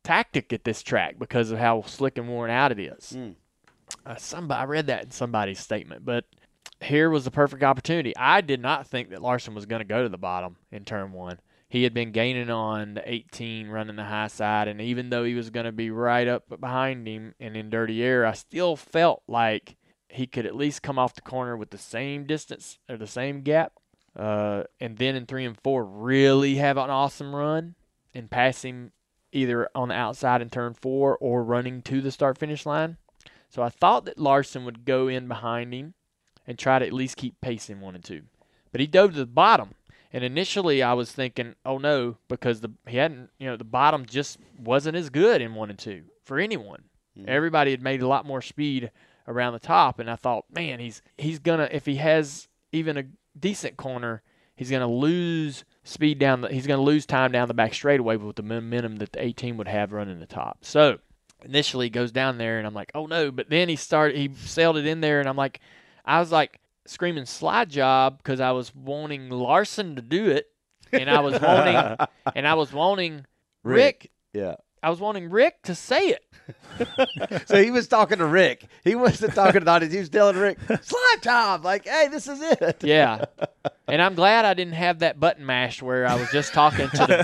[0.03, 3.13] tactic at this track because of how slick and worn out it is.
[3.15, 3.35] Mm.
[4.09, 6.25] Uh, somebody, I read that in somebody's statement, but
[6.81, 8.17] here was the perfect opportunity.
[8.17, 11.11] I did not think that Larson was going to go to the bottom in turn
[11.11, 11.39] one.
[11.69, 15.35] He had been gaining on the 18, running the high side, and even though he
[15.35, 19.21] was going to be right up behind him and in dirty air, I still felt
[19.27, 23.05] like he could at least come off the corner with the same distance or the
[23.05, 23.73] same gap.
[24.15, 27.75] Uh, and then in three and four, really have an awesome run
[28.15, 28.91] and pass him
[29.31, 32.97] either on the outside in turn four or running to the start finish line.
[33.49, 35.95] So I thought that Larson would go in behind him
[36.45, 38.23] and try to at least keep pace in one and two.
[38.71, 39.71] But he dove to the bottom.
[40.13, 44.05] And initially I was thinking, oh no, because the he hadn't you know, the bottom
[44.05, 46.83] just wasn't as good in one and two for anyone.
[47.17, 47.29] Mm-hmm.
[47.29, 48.91] Everybody had made a lot more speed
[49.27, 53.03] around the top and I thought, man, he's he's gonna if he has even a
[53.39, 54.23] decent corner,
[54.55, 58.35] he's gonna lose speed down the he's gonna lose time down the back straightaway with
[58.35, 60.59] the momentum that the 18 would have running the top.
[60.65, 60.99] So
[61.43, 64.77] initially goes down there and I'm like, oh no, but then he started he sailed
[64.77, 65.59] it in there and I'm like
[66.05, 70.47] I was like screaming slide job because I was wanting Larson to do it
[70.91, 73.25] and I was wanting and I was wanting
[73.63, 74.55] Rick Yeah.
[74.81, 76.23] I was wanting Rick to say it.
[77.45, 78.65] So he was talking to Rick.
[78.83, 79.93] He wasn't talking to the audience.
[79.93, 81.65] He was telling Rick, slide job.
[81.65, 82.77] Like, hey, this is it.
[82.83, 83.25] Yeah.
[83.87, 86.97] And I'm glad I didn't have that button mashed where I was just talking to
[86.97, 87.21] the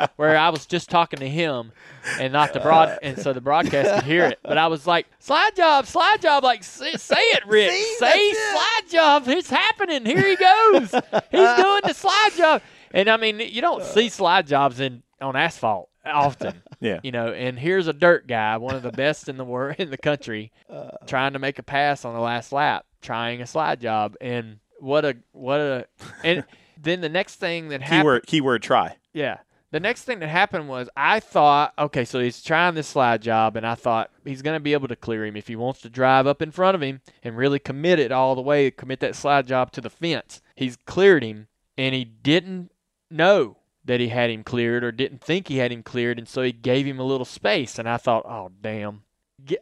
[0.00, 1.72] booth, where I was just talking to him
[2.18, 4.38] and not the broad, and so the broadcast could hear it.
[4.42, 8.32] But I was like, slide job, slide job, like say, say it, Rick, See, say
[8.32, 8.52] that's it.
[8.52, 9.28] slide job.
[9.28, 10.06] It's happening.
[10.06, 10.90] Here he goes.
[11.30, 12.62] He's doing the slide job.
[12.92, 16.62] And I mean, you don't see slide jobs in on asphalt often.
[16.80, 16.98] Yeah.
[17.04, 19.90] You know, and here's a dirt guy, one of the best in the world in
[19.90, 20.88] the country, Uh.
[21.06, 25.04] trying to make a pass on the last lap, trying a slide job, and what
[25.04, 25.86] a what a
[26.24, 26.42] and
[26.76, 28.96] then the next thing that happened, Keyword keyword try.
[29.12, 29.36] yeah,
[29.70, 33.54] the next thing that happened was I thought, okay, so he's trying this slide job,
[33.56, 35.88] and I thought he's going to be able to clear him if he wants to
[35.88, 39.14] drive up in front of him and really commit it all the way, commit that
[39.14, 40.42] slide job to the fence.
[40.56, 41.46] He's cleared him,
[41.78, 42.72] and he didn't
[43.08, 46.42] know that he had him cleared or didn't think he had him cleared, and so
[46.42, 47.78] he gave him a little space.
[47.78, 49.02] And I thought, oh damn,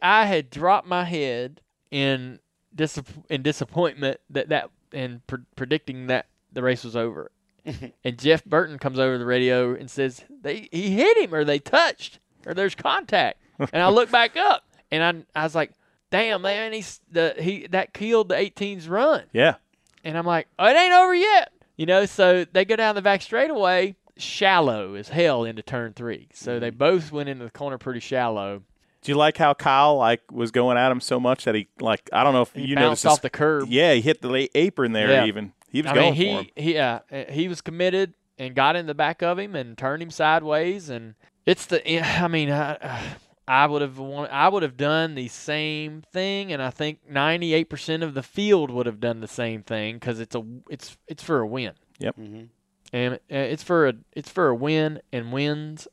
[0.01, 2.39] I had dropped my head in
[2.75, 7.31] disapp- in disappointment that that and pre- predicting that the race was over.
[8.03, 11.59] and Jeff Burton comes over the radio and says they he hit him or they
[11.59, 13.39] touched or there's contact.
[13.59, 15.71] and I look back up and I I was like,
[16.09, 19.23] damn man, he's the he that killed the 18's run.
[19.33, 19.55] Yeah.
[20.03, 21.51] And I'm like, oh, it ain't over yet.
[21.77, 26.29] You know, so they go down the back straightaway, shallow as hell into turn three.
[26.33, 28.63] So they both went into the corner pretty shallow.
[29.01, 32.09] Do you like how Kyle like was going at him so much that he like
[32.13, 33.67] I don't know if He you bounced noticed off this- the curb.
[33.69, 35.25] Yeah, he hit the apron there Yeah.
[35.25, 35.53] even.
[35.69, 36.49] He was I going mean, for him.
[36.55, 36.99] he he uh,
[37.29, 40.89] he was committed and got in the back of him and turned him sideways.
[40.89, 41.15] And
[41.45, 41.81] it's the
[42.23, 43.15] I mean, I,
[43.47, 47.53] I would have won, I would have done the same thing, and I think ninety
[47.55, 50.95] eight percent of the field would have done the same thing because it's a it's
[51.07, 51.73] it's for a win.
[51.99, 52.17] Yep.
[52.17, 52.47] Mhm.
[52.93, 55.87] And uh, it's for a it's for a win, and wins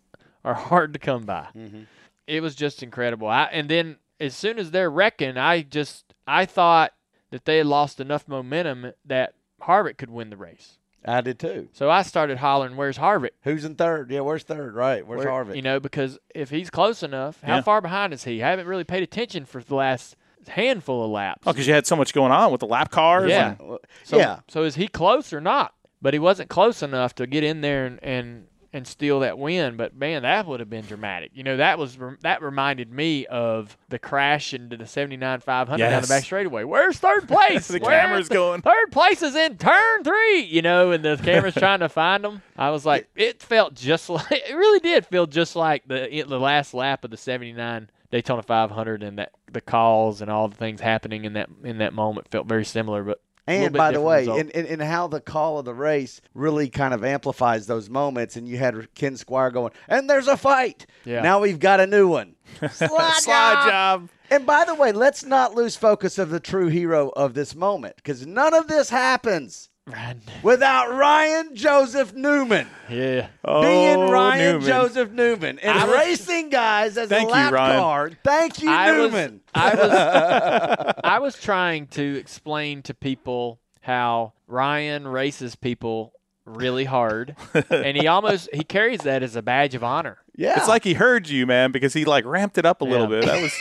[0.44, 1.48] are hard to come by.
[1.56, 1.86] Mhm.
[2.26, 3.28] It was just incredible.
[3.28, 6.92] I, and then as soon as they're wrecking, I just I thought
[7.30, 10.78] that they had lost enough momentum that Harvick could win the race.
[11.04, 11.68] I did too.
[11.72, 14.10] So I started hollering, "Where's Harvick?" Who's in third?
[14.10, 14.74] Yeah, where's third?
[14.74, 15.06] Right.
[15.06, 15.56] Where's Where- Harvick?
[15.56, 17.60] You know, because if he's close enough, how Yeah.
[17.62, 18.42] far behind is he?
[18.42, 20.16] I haven't really paid attention for the last
[20.48, 21.42] handful of laps.
[21.46, 23.30] Oh, because you had so much going on with the lap cars.
[23.30, 23.54] Yeah.
[23.60, 24.40] and- So, yeah.
[24.48, 25.72] So is he close or not?
[26.00, 29.76] But he wasn't close enough to get in there and and, and steal that win.
[29.76, 31.32] But man, that would have been dramatic.
[31.34, 35.90] You know, that was that reminded me of the crash into the 79 500 down
[35.90, 36.08] the Yes.
[36.08, 36.64] back straightaway.
[36.64, 37.66] Where's third place?
[37.68, 38.62] The Where's camera's the- going.
[38.62, 40.42] Third place is in turn three.
[40.42, 42.42] You know, and the camera's trying to find them.
[42.56, 46.38] I was like, it felt just like it really did feel just like the the
[46.38, 50.80] last lap of the 79 Daytona 500 and that the calls and all the things
[50.80, 53.20] happening in that in that moment felt very similar, but.
[53.48, 54.40] A little And by the way, result.
[54.40, 58.36] and, and, and how the call of the race really kind of amplifies those moments.
[58.36, 60.86] And you had Ken Squier going, and there's a fight.
[61.04, 61.22] Yeah.
[61.22, 62.34] Now we've got a new one.
[62.70, 63.68] Slide, Slide job.
[63.68, 64.08] job.
[64.30, 67.96] And by the way, let's not lose focus of the true hero of this moment
[67.96, 70.16] because none of this happens Right.
[70.42, 72.66] without Ryan Joseph Newman.
[72.90, 73.28] Yeah.
[73.44, 74.66] Oh, being Ryan Newman.
[74.68, 77.80] Joseph Newman and I was- racing guys as Thank a you, lap Ryan.
[77.80, 78.10] car.
[78.24, 79.40] Thank you, I was, Newman.
[79.54, 86.12] I was I was trying to explain to people how Ryan races people
[86.44, 87.36] really hard,
[87.70, 90.18] and he almost he carries that as a badge of honor.
[90.34, 90.56] Yeah.
[90.56, 93.24] It's like he heard you, man, because he like ramped it up a little bit.
[93.24, 93.52] That was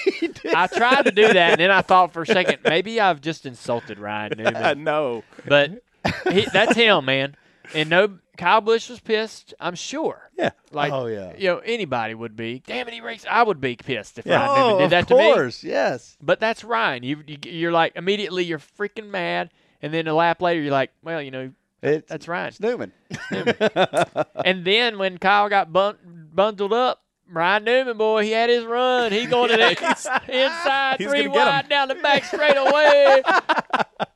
[0.55, 3.45] I tried to do that, and then I thought for a second maybe I've just
[3.45, 5.23] insulted Ryan Newman, no.
[5.45, 5.83] but
[6.31, 7.35] he, that's him, man.
[7.73, 9.53] And no, Kyle Busch was pissed.
[9.59, 10.29] I'm sure.
[10.37, 10.51] Yeah.
[10.71, 11.33] Like, Oh, yeah.
[11.37, 12.61] you know, anybody would be.
[12.65, 13.27] Damn it, he raced.
[13.27, 14.45] I would be pissed if Yeah.
[14.45, 15.29] Ryan Newman oh, did that of to me.
[15.29, 16.17] Of course, yes.
[16.21, 17.03] But that's Ryan.
[17.03, 19.49] You, you you're like immediately you're freaking mad,
[19.81, 22.47] and then a lap later you're like, well, you know, It's, that's Ryan.
[22.47, 22.93] it's Newman.
[24.45, 29.11] And then when Kyle got bun- bundled up, Ryan Newman, boy, he had his run.
[29.11, 29.69] He going to the
[30.27, 31.33] inside three gonna get him.
[31.35, 33.21] wide down the back straight away.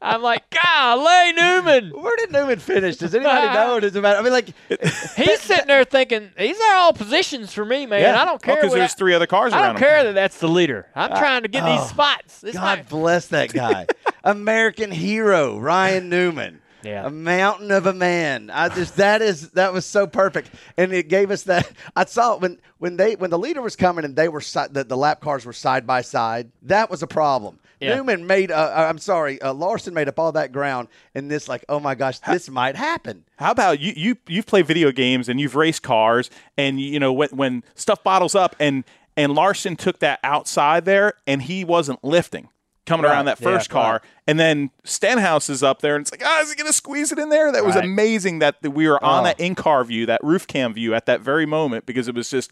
[0.01, 1.91] I'm like, golly, Newman.
[1.91, 2.97] Where did Newman finish?
[2.97, 3.79] Does anybody know?
[3.79, 4.17] Does it matter?
[4.17, 4.53] I mean, like,
[5.15, 8.01] He's sitting there thinking, these are all positions for me, man.
[8.01, 8.21] Yeah.
[8.21, 8.55] I don't oh, care.
[8.55, 9.89] because what there's I, three other cars I around don't him.
[9.89, 10.87] care that that's the leader.
[10.95, 12.41] I'm uh, trying to get oh, these spots.
[12.41, 13.87] This God might- bless that guy.
[14.23, 16.60] American hero, Ryan Newman.
[16.83, 17.05] Yeah.
[17.05, 18.49] A mountain of a man.
[18.49, 21.71] I just that is that was so perfect, and it gave us that.
[21.95, 24.67] I saw it when when they when the leader was coming and they were si-
[24.71, 26.51] the, the lap cars were side by side.
[26.63, 27.59] That was a problem.
[27.79, 27.95] Yeah.
[27.95, 28.51] Newman made.
[28.51, 31.95] Uh, I'm sorry, uh, Larson made up all that ground, and this like, oh my
[31.95, 33.25] gosh, this might happen.
[33.37, 33.93] How about you?
[33.95, 38.03] You you've played video games and you've raced cars, and you know when when stuff
[38.03, 38.83] bottles up and
[39.17, 42.49] and Larson took that outside there, and he wasn't lifting
[42.91, 44.01] coming Right, around that yeah, first car, right.
[44.27, 47.11] and then Stenhouse is up there, and it's like, ah, is he going to squeeze
[47.11, 47.51] it in there?
[47.51, 47.85] That was Right.
[47.85, 49.23] amazing that that we were on Oh.
[49.25, 52.29] that in car view, that roof cam view at that very moment because it was
[52.29, 52.51] just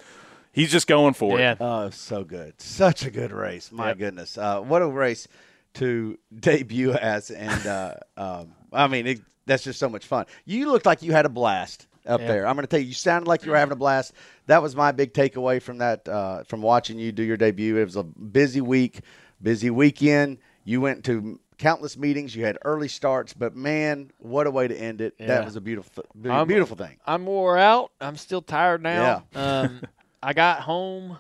[0.52, 1.52] he's just going for Yeah.
[1.54, 1.58] it.
[1.62, 2.60] Oh, so good.
[2.60, 3.72] Such a good race.
[3.72, 3.98] My Yep.
[4.00, 4.38] goodness.
[4.38, 5.28] Uh, what a race
[5.76, 7.30] to debut as.
[7.30, 10.26] And, uh, um, I mean, it, that's just so much fun.
[10.46, 12.28] You looked like you had a blast up Yeah.
[12.28, 12.48] there.
[12.48, 14.14] I'm going to tell you, you sounded like you were having a blast.
[14.48, 17.78] That was my big takeaway from that, uh, from watching you do your debut.
[17.78, 19.02] It was a busy week,
[19.42, 20.38] busy weekend.
[20.64, 22.36] You went to countless meetings.
[22.36, 25.16] You had early starts, but man, what a way to end it.
[25.20, 25.28] Yeah.
[25.28, 26.98] That was a beautiful, I'm- beautiful thing.
[27.06, 27.92] I'm wore out.
[28.02, 29.26] I'm still tired now.
[29.36, 29.82] um,
[30.24, 31.18] I got home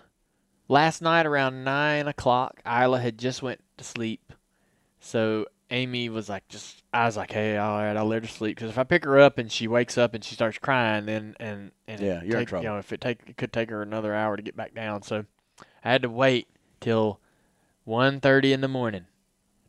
[0.67, 2.61] last night around nine o'clock.
[2.65, 4.33] Isla had just went to sleep,
[4.99, 8.57] so Amy was like, "Just," I was like, "Hey, all right, I'll let her sleep."
[8.57, 11.35] Because if I pick her up and she wakes up and she starts crying, then
[11.39, 12.63] and and Yeah, you're in trouble.
[12.65, 15.01] You know, if it take it could take her another hour to get back down,
[15.03, 15.25] so
[15.83, 16.47] I had to wait
[16.81, 17.19] till
[17.89, 19.07] 1.30 in the morning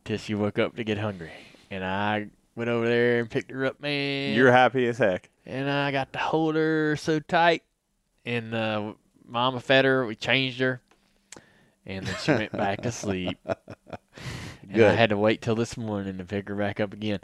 [0.05, 1.33] till she woke up to get hungry,
[1.71, 4.37] and I went over there and picked her up, man.
[4.37, 5.31] You're happy as heck.
[5.47, 7.63] and I got to hold her so tight.
[8.27, 8.93] And uh,
[9.27, 10.05] Mama fed her.
[10.05, 10.83] We changed her,
[11.87, 13.39] and then she went back to sleep.
[14.73, 17.19] And I had to wait till this morning to pick her back up again.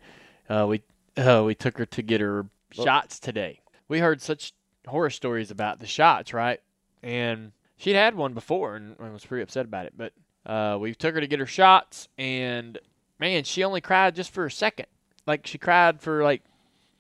[0.49, 0.83] Uh, we
[1.17, 3.61] uh, we took her to get her shots today.
[3.87, 4.53] We heard such
[4.85, 6.61] horror stories about the shots, right?
[7.05, 9.93] And she'd had one before and was pretty upset about it.
[9.97, 10.13] But
[10.47, 12.79] uh, we took her to get her shots, and
[13.19, 14.87] man, she only cried just for a second.
[15.27, 16.43] Like she cried for like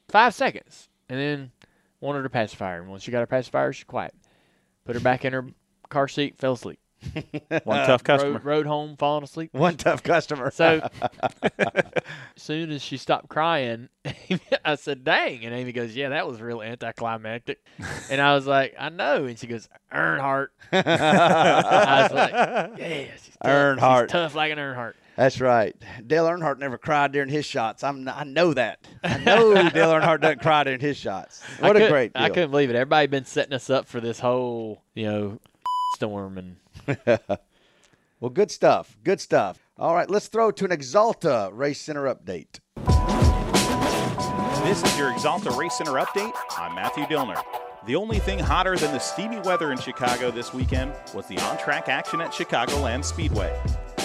[0.08, 1.52] five seconds, and then
[2.00, 2.80] wanted her pacifier.
[2.80, 4.14] And once she got her pacifier, she quiet.
[4.84, 5.46] Put her back in her
[5.88, 6.80] car seat, fell asleep.
[7.64, 8.32] One uh, tough customer.
[8.34, 9.50] Rode, rode home, falling asleep.
[9.52, 10.50] One tough customer.
[10.50, 10.88] So
[11.58, 11.82] as
[12.36, 13.88] soon as she stopped crying,
[14.64, 17.64] I said, "Dang!" And Amy goes, "Yeah, that was real anticlimactic."
[18.10, 22.32] And I was like, "I know." And she goes, "Earnhardt." I was like,
[22.78, 23.50] "Yeah, she's tough.
[23.50, 24.00] Earnhardt.
[24.02, 25.74] She's tough like an Earnhardt." That's right.
[26.06, 27.82] Dale Earnhardt never cried during his shots.
[27.82, 28.86] I'm, I know that.
[29.02, 31.42] I know Dale Earnhardt doesn't cry during his shots.
[31.58, 32.22] What a couldn't- great deal.
[32.22, 32.76] I couldn't believe it.
[32.76, 35.40] Everybody been setting us up for this whole, you know,
[35.94, 37.18] storm and
[38.18, 38.96] Well, good stuff.
[39.04, 39.58] Good stuff.
[39.78, 42.60] All right, let's throw to an Axalta Race Center update.
[44.64, 46.32] This is your Axalta Race Center update.
[46.56, 47.40] I'm Matthew Dillner.
[47.86, 51.58] The only thing hotter than the steamy weather in Chicago this weekend was the on
[51.58, 53.54] track action at Chicagoland Speedway.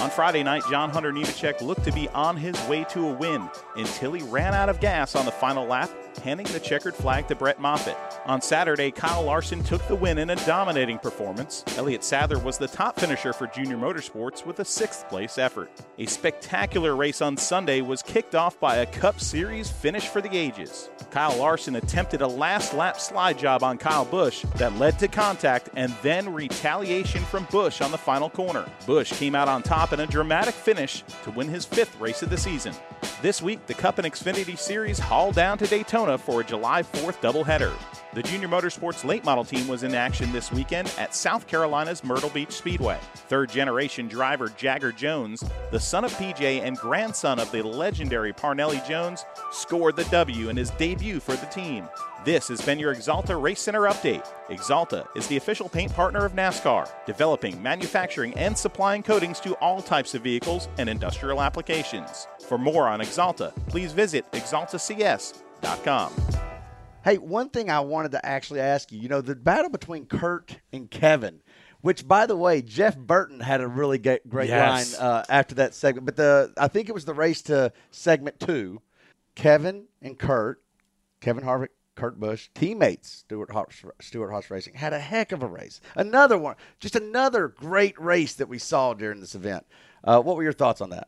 [0.02, 3.50] On Friday night, John Hunter Nemechek looked to be on his way to a win
[3.78, 5.90] until he ran out of gas on the final lap,
[6.20, 7.98] handing the checkered flag to Brett Moffitt.
[8.26, 11.64] On Saturday, Kyle Larson took the win in a dominating performance.
[11.78, 15.72] Elliott Sadler was the top finisher for Junior Motorsports with a sixth place effort.
[15.98, 20.38] A spectacular race on Sunday was kicked off by a Cup Series finish for the
[20.38, 20.90] ages.
[21.12, 25.70] Kyle Larson attempted a last lap slide job on Kyle Busch that led to contact
[25.76, 28.66] and then retaliation from Busch on the final corner.
[28.86, 32.30] Busch came out on top in a dramatic finish to win his fifth race of
[32.30, 32.74] the season.
[33.22, 37.22] This week, the Cup and Xfinity Series hauled down to Daytona for a July 4th
[37.22, 37.72] doubleheader.
[38.14, 42.30] The Junior Motorsports late model team was in action this weekend at South Carolina's Myrtle
[42.32, 43.00] Beach Speedway.
[43.14, 48.86] Third generation driver Jagger Jones, the son of PJ and grandson of the legendary Parnelli
[48.86, 51.88] Jones, scored the W in his debut for the team.
[52.26, 54.28] This has been your Axalta Race Center update.
[54.50, 59.82] Axalta is the official paint partner of NASCAR, developing, manufacturing, and supplying coatings to all
[59.82, 62.28] types of vehicles and industrial applications.
[62.48, 65.51] For more on Axalta, please visit axaltacs.com.
[67.04, 70.58] Hey, one thing I wanted to actually ask you, you know, the battle between Kurt
[70.72, 71.42] and Kevin,
[71.82, 75.00] which, by the way, Jeff Burton had a really great, great Yes.
[75.00, 76.06] line uh, after that segment.
[76.06, 78.82] But the I think it was the race to segment two.
[79.34, 80.62] Kevin and Kurt,
[81.22, 85.80] Kevin Harvick, Kurt Busch, teammates, Stewart-Haas, Stuart Haas Racing, had a heck of a race.
[85.96, 89.66] Another one, just another great race that we saw during this event.
[90.04, 91.08] Uh, what were your thoughts on that?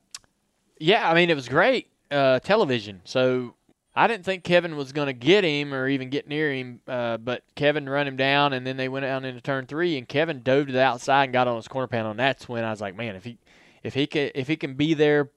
[0.79, 3.01] Yeah, I mean it was great uh, television.
[3.03, 3.55] So
[3.95, 7.17] I didn't think Kevin was going to get him or even get near him, uh,
[7.17, 10.41] but Kevin run him down, and then they went out into turn three, and Kevin
[10.41, 12.81] dove to the outside and got on his corner panel, and that's when I was
[12.81, 13.37] like, man, if he
[13.83, 15.29] if he can if he can be there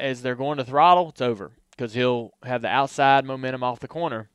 [0.00, 3.88] as they're going to throttle, it's over because he'll have the outside momentum off the
[3.88, 4.28] corner.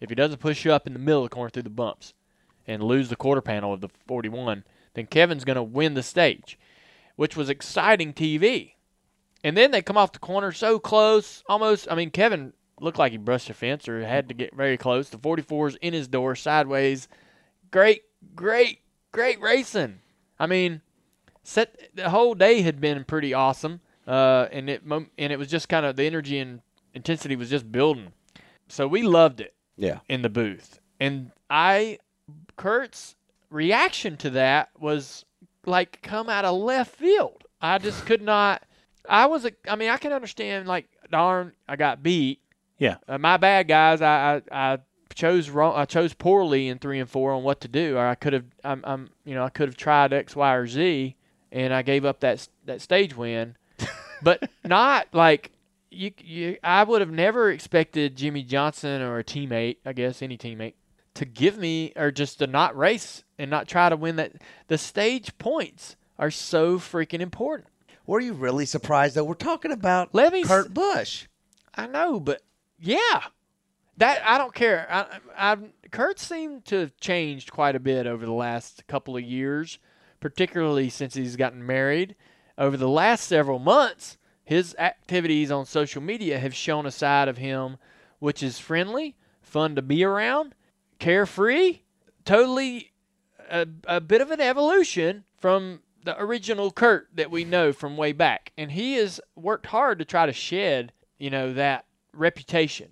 [0.00, 2.12] If he doesn't push you up in the middle of the corner through the bumps
[2.66, 4.64] and lose the quarter panel of the 41,
[4.94, 6.58] then Kevin's going to win the stage,
[7.14, 8.72] which was exciting TV.
[9.44, 11.86] And then they come off the corner so close, almost.
[11.90, 12.52] I mean, Kevin
[12.82, 15.08] looked like he brushed a fence or had to get very close.
[15.08, 17.08] The 44's in his door, sideways.
[17.70, 18.02] Great,
[18.34, 18.80] great,
[19.12, 20.00] great racing.
[20.38, 20.80] I mean,
[21.44, 25.68] set the whole day had been pretty awesome, uh, and it and it was just
[25.68, 26.60] kind of the energy and
[26.94, 28.12] intensity was just building.
[28.68, 30.00] So we loved it Yeah.
[30.08, 30.80] in the booth.
[30.98, 31.98] And I,
[32.56, 33.16] Kurt's
[33.50, 35.24] reaction to that was
[35.66, 37.44] like come out of left field.
[37.60, 38.62] I just could not.
[39.08, 42.40] I was, a, I mean, I can understand like, darn, I got beat.
[42.78, 42.96] Yeah.
[43.08, 44.00] Uh, my bad, guys.
[44.02, 44.78] I, I, I
[45.14, 45.74] chose wrong.
[45.76, 48.44] I chose poorly in three and four on what to do, or I could have,
[48.64, 51.16] I'm, I'm, you know, I could have tried X, Y, or Z,
[51.50, 53.56] and I gave up that that stage win.
[54.22, 55.52] but not like
[55.90, 56.56] you, you.
[56.62, 60.74] I would have never expected Jimmie Johnson or a teammate, I guess any teammate,
[61.14, 64.32] to give me or just to not race and not try to win that.
[64.68, 67.68] The stage points are so freaking important.
[68.06, 69.24] Were you really surprised though?
[69.24, 71.26] We're talking about Levy's- Kurt Busch.
[71.74, 72.42] I know, but
[72.82, 73.22] yeah,
[73.96, 74.86] that I don't care.
[74.90, 75.56] I, I,
[75.90, 79.78] Kurt seemed to have changed quite a bit over the last couple of years,
[80.20, 82.16] particularly since he's gotten married.
[82.58, 87.38] Over the last several months, his activities on social media have shown a side of
[87.38, 87.78] him
[88.18, 90.54] which is friendly, fun to be around,
[91.00, 91.80] carefree,
[92.24, 92.92] totally
[93.50, 98.12] a, a bit of an evolution from the original Kurt that we know from way
[98.12, 98.52] back.
[98.56, 102.88] And he has worked hard to try to shed, you know, that reputation.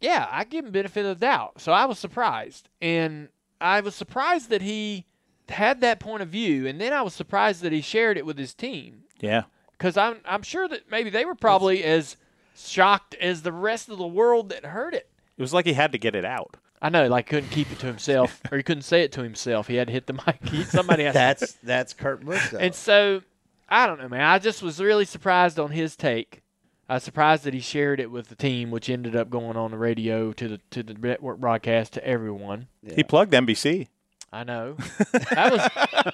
[0.00, 1.60] Yeah, I give him benefit of the doubt.
[1.60, 2.68] So I was surprised.
[2.82, 3.28] And
[3.60, 5.06] I was surprised that he
[5.48, 6.66] had that point of view.
[6.66, 9.04] And then I was surprised that he shared it with his team.
[9.20, 9.44] Yeah.
[9.72, 12.16] Because I'm, I'm sure that maybe they were probably as
[12.56, 15.08] shocked as the rest of the world that heard it.
[15.36, 16.56] It was like he had to get it out.
[16.80, 19.66] I know, like couldn't keep it to himself, or he couldn't say it to himself.
[19.66, 20.38] He had to hit the mic.
[20.48, 22.50] He, somebody has to That's that's Kurt Busch.
[22.50, 22.58] Though.
[22.58, 23.22] And so,
[23.68, 24.22] I don't know, man.
[24.22, 26.42] I just was really surprised on his take.
[26.88, 29.72] I was surprised that he shared it with the team, which ended up going on
[29.72, 32.68] the radio to the to the network broadcast to everyone.
[32.94, 33.88] He plugged NBC.
[34.32, 34.76] I know.
[35.30, 35.60] That was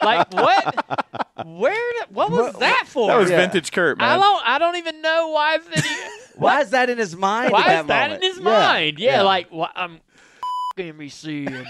[0.02, 1.46] like what?
[1.46, 2.04] Where?
[2.10, 3.08] What was that for?
[3.08, 3.36] That was Yeah.
[3.38, 4.42] vintage Kurt, I don't.
[4.46, 5.58] I don't even know why.
[5.58, 5.96] That he,
[6.36, 7.52] why is that in his mind?
[7.52, 8.22] why at is that moment?
[8.24, 8.98] in his Yeah, mind?
[8.98, 9.22] Yeah, yeah.
[9.22, 10.00] like why, I'm
[10.78, 11.66] NBC and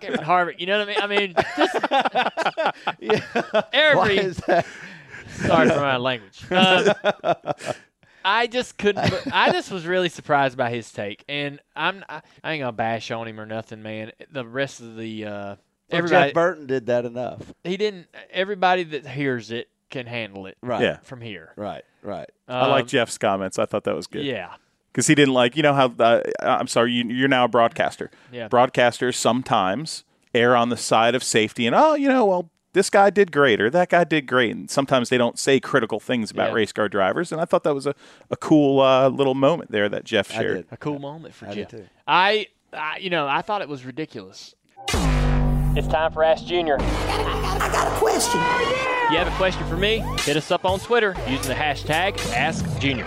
[0.00, 0.60] Kevin Harvick.
[0.60, 1.00] You know what I mean?
[1.02, 1.74] I mean, just
[3.60, 4.66] Why every is that?
[5.46, 6.40] Sorry for my language.
[6.50, 7.34] Um,
[8.24, 9.10] I just couldn't.
[9.32, 13.10] I just was really surprised by his take, and I'm I, I ain't gonna bash
[13.10, 14.12] on him or nothing, man.
[14.30, 15.58] The rest of the uh, Well,
[15.92, 17.54] everybody Jeff Burton did that enough.
[17.64, 18.08] he didn't.
[18.30, 20.82] Everybody that hears it can handle it Right.
[20.82, 20.96] Yeah.
[21.04, 21.52] from here.
[21.56, 21.84] Right.
[22.02, 22.28] Right.
[22.48, 23.58] I like Um, Jeff's comments.
[23.58, 24.24] I thought that was good.
[24.26, 24.54] Yeah,
[24.92, 28.10] Because he didn't like, you know how, uh, I'm sorry, you, you're now a broadcaster.
[28.30, 28.48] Yeah.
[28.48, 33.10] Broadcasters sometimes err on the side of safety and, oh, you know, well, this guy
[33.10, 34.54] did great or that guy did great.
[34.54, 36.54] And sometimes they don't say critical things about Yeah.
[36.54, 37.32] race car drivers.
[37.32, 37.94] And I thought that was a,
[38.30, 40.56] a cool uh, little moment there that Jeff I shared.
[40.56, 40.66] did.
[40.70, 41.68] a cool moment for I Jeff.
[41.68, 41.86] too.
[42.06, 44.54] I, I, you know, I thought it was ridiculous.
[45.76, 46.76] It's time for Ask Junior.
[46.80, 48.40] I got a question.
[49.10, 49.98] You have a question for me?
[50.20, 53.06] Hit us up on Twitter using the hashtag AskJunior.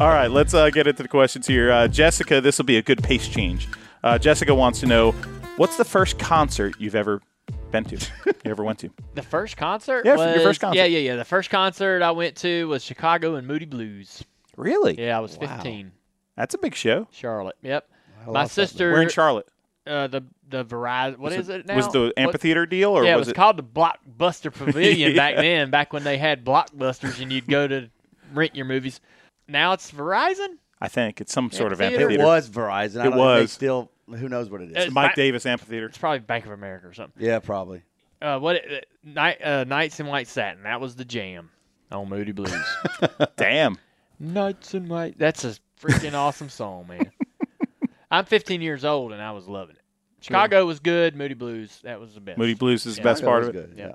[0.00, 1.72] All right, let's uh, get into the questions here.
[1.72, 3.66] Uh, Jessica, this will be a good pace change.
[4.04, 5.12] Uh, Jessica wants to know
[5.58, 7.20] what's the first concert you've ever
[7.70, 7.96] been to?
[8.26, 8.90] you ever went to?
[9.14, 10.04] The first concert?
[10.06, 10.78] Yeah, your first concert.
[10.78, 11.16] Yeah, yeah, yeah.
[11.16, 14.24] The first concert I went to was Chicago and Moody Blues.
[14.56, 14.98] Really?
[14.98, 15.54] Yeah, I was Wow.
[15.56, 15.92] 15.
[16.36, 17.08] That's a big show.
[17.10, 17.56] Charlotte.
[17.62, 17.88] Yep.
[18.26, 18.92] I My sister.
[18.92, 19.48] We're in Charlotte.
[19.86, 21.18] uh, the the Verizon.
[21.18, 21.76] What was is it, now?
[21.76, 23.34] Was the What- amphitheater deal or yeah, was it was it?
[23.34, 25.70] called the Blockbuster Pavilion back then.
[25.70, 27.90] Back when they had blockbusters and you'd go to
[28.32, 29.00] rent your movies.
[29.48, 30.56] Now it's Verizon.
[30.80, 32.10] I think it's some sort of Amphitheater?
[32.10, 33.00] It was Verizon.
[33.00, 33.52] I It don't know if they was.
[33.52, 34.84] Still, who knows what it is?
[34.86, 35.86] It's Mike Ba- Davis amphitheater.
[35.86, 37.22] It's probably Bank of America or something.
[37.24, 37.82] yeah, probably.
[38.20, 38.56] Uh, what?
[38.56, 40.62] Uh, night uh, Nights in White Satin.
[40.64, 41.50] That was the jam
[41.92, 42.52] on Moody Blues.
[43.36, 43.78] Damn.
[44.18, 45.18] Nights in White.
[45.18, 47.10] That's a freaking awesome song, man.
[48.10, 49.82] I'm 15 years old and I was loving it.
[50.20, 51.14] Chicago was good.
[51.14, 52.38] Moody Blues, that was the best.
[52.38, 53.04] Moody Blues is the Yeah.
[53.04, 53.52] best part of it.
[53.52, 53.74] good.
[53.76, 53.86] Yeah.
[53.88, 53.92] Yeah.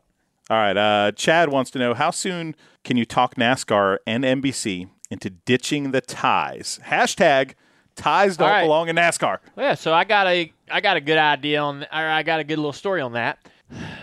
[0.49, 0.77] All right.
[0.77, 2.55] Uh, Chad wants to know how soon
[2.85, 6.79] can you talk NASCAR and NBC into ditching the ties?
[6.85, 7.55] Hashtag
[7.95, 8.63] ties don't All right.
[8.63, 9.39] belong in NASCAR.
[9.57, 12.43] Yeah, so I got a I got a good idea on or I got a
[12.43, 13.39] good little story on that.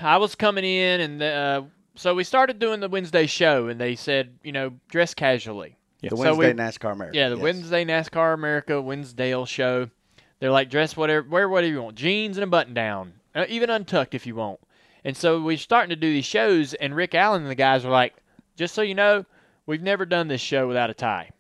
[0.03, 1.63] I was coming in and uh,
[1.95, 5.77] so we started doing the Wednesday show and they said, you know, dress casually.
[6.03, 7.17] The So Wednesday we- NASCAR America.
[7.17, 7.43] Yeah, the yes.
[7.43, 9.91] Wednesday NASCAR America Wednesdale show.
[10.39, 13.69] They're like dress whatever, wear whatever you want, jeans and a button down, uh, even
[13.69, 14.59] untucked if you want.
[15.05, 17.91] And so we're starting to do these shows, and Rick Allen and the guys were
[17.91, 18.15] like,
[18.57, 19.25] just so you know,
[19.67, 21.31] we've never done this show without a tie,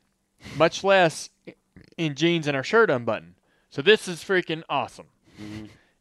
[0.56, 1.30] much less
[1.96, 3.34] in jeans and our shirt unbuttoned.
[3.70, 5.06] So this is freaking awesome.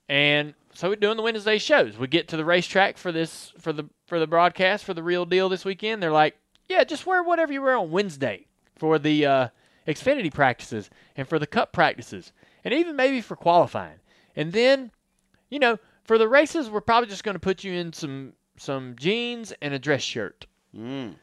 [0.07, 1.97] And so we're doing the Wednesday shows.
[1.97, 5.25] We get to the racetrack for this for the for the broadcast for the real
[5.25, 6.01] deal this weekend.
[6.01, 6.35] They're like,
[6.67, 9.47] yeah, just wear whatever you wear on Wednesday for the uh,
[9.87, 12.31] Xfinity practices and for the Cup practices,
[12.63, 13.99] and even maybe for qualifying.
[14.35, 14.91] And then,
[15.49, 18.95] you know, for the races, we're probably just going to put you in some some
[18.97, 20.47] jeans and a dress shirt.
[20.75, 21.15] Mm.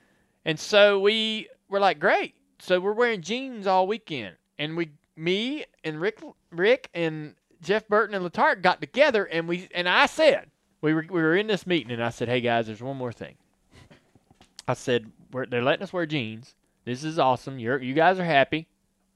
[0.44, 2.34] And so we were like, great.
[2.58, 8.14] So we're wearing jeans all weekend, and we, me and Rick, Rick and Jeff Burton
[8.14, 10.50] and Letarte got together, and we and I said
[10.80, 13.12] we were we were in this meeting, and I said, hey guys, there's one more
[13.12, 13.34] thing.
[14.68, 16.54] I said we're, they're letting us wear jeans.
[16.84, 17.58] This is awesome.
[17.58, 18.66] You're you guys are happy.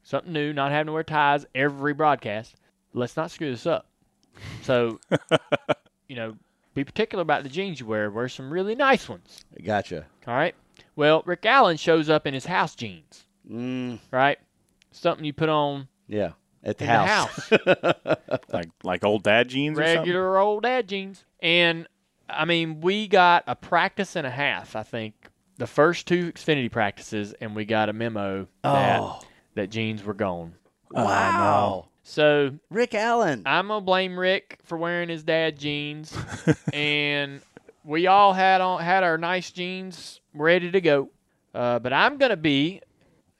[0.03, 2.57] Something new, not having to wear ties every broadcast.
[2.95, 3.86] Let's not screw this up.
[4.62, 4.99] So,
[6.09, 6.34] you know,
[6.74, 8.11] be particular about the jeans you wear.
[8.11, 9.45] Wear some really nice ones.
[9.62, 10.07] Gotcha.
[10.26, 10.55] All right.
[10.97, 13.99] Well, Rick Allen shows up in his house jeans, Mm.
[14.11, 14.38] right?
[14.93, 16.32] Something you put on Yeah.
[16.62, 17.49] At the in house.
[17.49, 17.97] the
[18.28, 18.41] house.
[18.53, 19.99] Like like old dad jeans or something.
[20.01, 21.24] Regular old dad jeans.
[21.41, 21.86] And
[22.28, 25.14] I mean, we got a practice and a half, I think,
[25.57, 29.20] the first two Xfinity practices, and we got a memo that Oh.
[29.55, 30.55] that jeans were gone.
[30.91, 31.88] Wow.
[32.03, 33.43] So Rick Allen.
[33.47, 36.16] I'm gonna blame Rick for wearing his dad jeans,
[36.72, 37.41] and
[37.84, 41.09] we all had on had our nice jeans ready to go.
[41.55, 42.80] Uh, but I'm gonna be,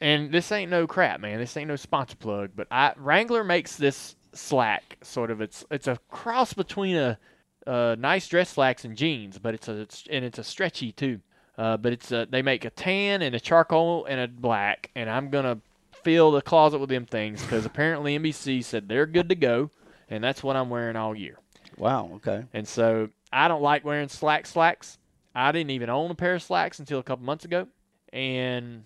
[0.01, 1.39] and this ain't no crap, man.
[1.39, 2.51] This ain't no sponsor plug.
[2.55, 5.41] But I Wrangler makes this slack sort of.
[5.41, 7.19] It's it's a cross between a,
[7.67, 11.21] a nice dress slacks and jeans, but it's a it's, and it's a stretchy too.
[11.59, 15.11] Uh, but it's a, they make a tan and a charcoal and a black, and
[15.11, 15.61] I'm gonna
[16.03, 19.71] fill the closet with them things because apparently NBC said they're good to go,
[20.09, 21.39] and that's what I'm wearing all year.
[21.77, 22.13] Wow.
[22.17, 22.45] Okay.
[22.55, 24.99] And so I don't like wearing slack slacks.
[25.35, 27.69] I didn't even own a pair of slacks until a couple months ago,
[28.13, 28.85] and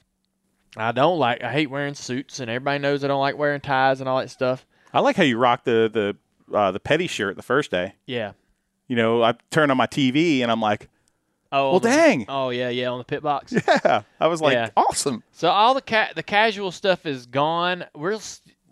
[0.77, 1.43] I don't like.
[1.43, 4.31] I hate wearing suits, and everybody knows I don't like wearing ties and all that
[4.31, 4.67] stuff.
[4.93, 5.91] I like how you rock the
[6.51, 7.95] the uh, the petty shirt the first day.
[8.07, 8.33] Yeah.
[8.89, 10.89] You know, I turn on my TV and I'm like,
[11.51, 12.27] Oh, Well, the- dang.
[12.29, 13.53] Oh yeah, yeah, on the pit box.
[13.69, 14.03] yeah.
[14.21, 14.71] I was like, Yeah.
[14.77, 15.23] awesome.
[15.33, 17.85] So all the ca- the casual stuff is gone.
[17.95, 18.19] We're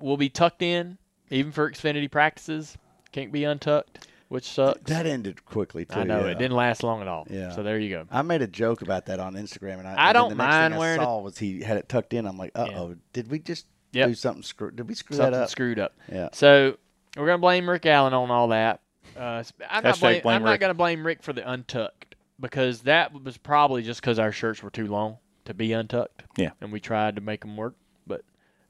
[0.01, 0.99] we'll be tucked in,
[1.31, 2.77] even for Xfinity practices.
[3.13, 4.81] Can't be untucked, which sucks.
[4.85, 6.01] That ended quickly too.
[6.01, 6.31] I know yeah.
[6.31, 7.27] it didn't last long at all.
[7.29, 7.51] Yeah.
[7.51, 8.07] So there you go.
[8.11, 10.49] I made a joke about that on Instagram, and I, I and don't the next
[10.49, 11.07] mind thing wearing I it.
[11.07, 12.27] saw was he had it tucked in.
[12.27, 14.09] I'm like, uh oh, did we just Yep.
[14.09, 14.43] do something?
[14.43, 14.71] Screw?
[14.71, 15.51] Did we screw Something that up?
[15.51, 15.95] screwed up.
[16.11, 16.31] Yeah.
[16.33, 16.79] So
[17.15, 18.81] we're gonna blame Rick Allen on all that.
[19.15, 22.81] Uh, sp- I'm not, blame, blame I'm not gonna blame Rick for the untucked because
[22.83, 26.23] that was probably just because our shirts were too long to be untucked.
[26.39, 26.53] Yeah.
[26.63, 27.82] And we tried to make them work, but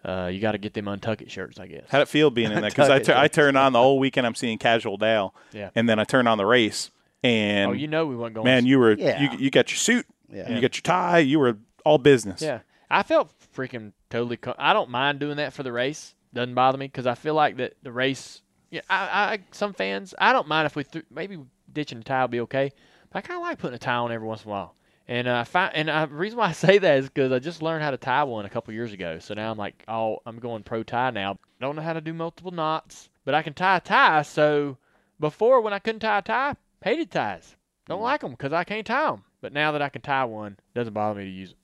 [0.05, 1.85] uh, you got to get them untucked shirts, I guess.
[1.89, 2.71] How'd it feel being in that?
[2.73, 3.33] Because I, Tuck tur- I tuck it.
[3.33, 4.27] turned on the whole weekend.
[4.27, 5.71] I'm seeing Casual Dale, Yeah.
[5.75, 6.91] and then I turned on the race,
[7.23, 8.45] and oh, you know we weren't going.
[8.45, 9.21] man, you were Yeah.
[9.33, 10.45] you, you got your suit, Yeah.
[10.47, 11.19] and you got your tie.
[11.19, 12.43] You were all business.
[12.43, 14.37] Yeah, I felt freaking totally.
[14.37, 16.15] Co- I don't mind doing that for the race.
[16.35, 18.41] Doesn't bother me because I feel like that the race.
[18.71, 20.15] Yeah, I, I some fans.
[20.19, 21.39] I don't mind if we th- maybe
[21.73, 22.73] ditching the tie will be okay.
[23.11, 24.75] But I kind of like putting a tie on every once in a while.
[25.09, 27.39] And uh, I find, and uh, the reason why I say that is because I
[27.39, 29.19] just learned how to tie one a couple years ago.
[29.19, 31.39] So now I'm like, oh, I'm going pro tie now.
[31.61, 34.23] Don't know how to do multiple knots, but I can tie a tie.
[34.23, 34.79] So
[35.21, 37.57] before, when I couldn't tie a tie, hated ties.
[37.89, 39.25] Don't like 'em like them because I can't tie them.
[39.41, 41.57] But now that I can tie one, doesn't bother me to use it.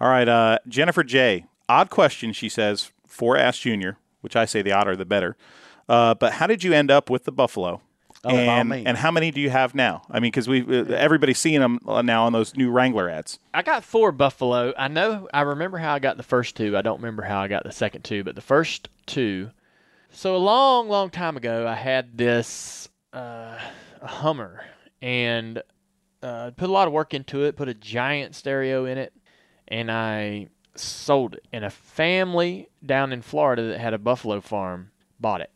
[0.00, 1.46] All right, uh, Jennifer J.
[1.68, 5.36] Odd question, she says for Ask Junior, which I say the odder the better.
[5.88, 7.80] Uh, but how did you end up with the Buffalo?
[8.24, 10.02] Oh, by all and, and how many do you have now?
[10.08, 13.38] I mean, because we uh, everybody's seeing them now on those new Wrangler ads.
[13.52, 14.72] I got four Buffalo.
[14.78, 15.28] I know.
[15.34, 16.76] I remember how I got the first two.
[16.76, 19.50] I don't remember how I got the second two, but the first two.
[20.10, 23.58] So a long, long time ago, I had this uh,
[24.02, 24.64] Hummer,
[25.00, 25.62] and
[26.22, 27.56] uh, put a lot of work into it.
[27.56, 29.12] Put a giant stereo in it,
[29.66, 31.46] and I sold it.
[31.52, 35.50] And a family down in Florida that had a buffalo farm bought it.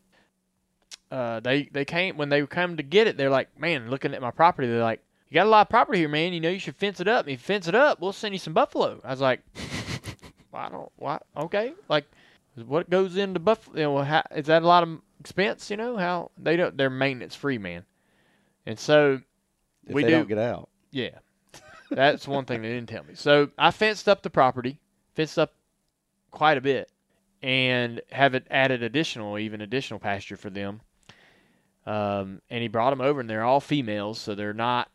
[1.09, 3.17] Uh, they they came when they come to get it.
[3.17, 5.99] They're like, man, looking at my property, they're like, you got a lot of property
[5.99, 6.33] here, man.
[6.33, 7.25] You know, you should fence it up.
[7.27, 8.99] If you fence it up, we'll send you some buffalo.
[9.03, 9.41] I was like,
[10.51, 11.23] well, I don't, what?
[11.35, 11.73] Okay.
[11.89, 12.05] Like,
[12.65, 13.77] what goes into buffalo?
[13.77, 15.69] You know, how, is that a lot of expense?
[15.71, 17.83] You know how they don't they're maintenance free, man.
[18.65, 19.21] And so
[19.85, 20.69] If we do don't get out.
[20.91, 21.19] yeah.
[21.89, 23.13] That's one thing they didn't tell me.
[23.15, 24.77] So I fenced up the property,
[25.15, 25.53] fenced up
[26.31, 26.89] quite a bit,
[27.41, 30.81] and have it added additional, even additional pasture for them.
[31.87, 34.91] Um, and he brought them over, and they're all females, so they're not,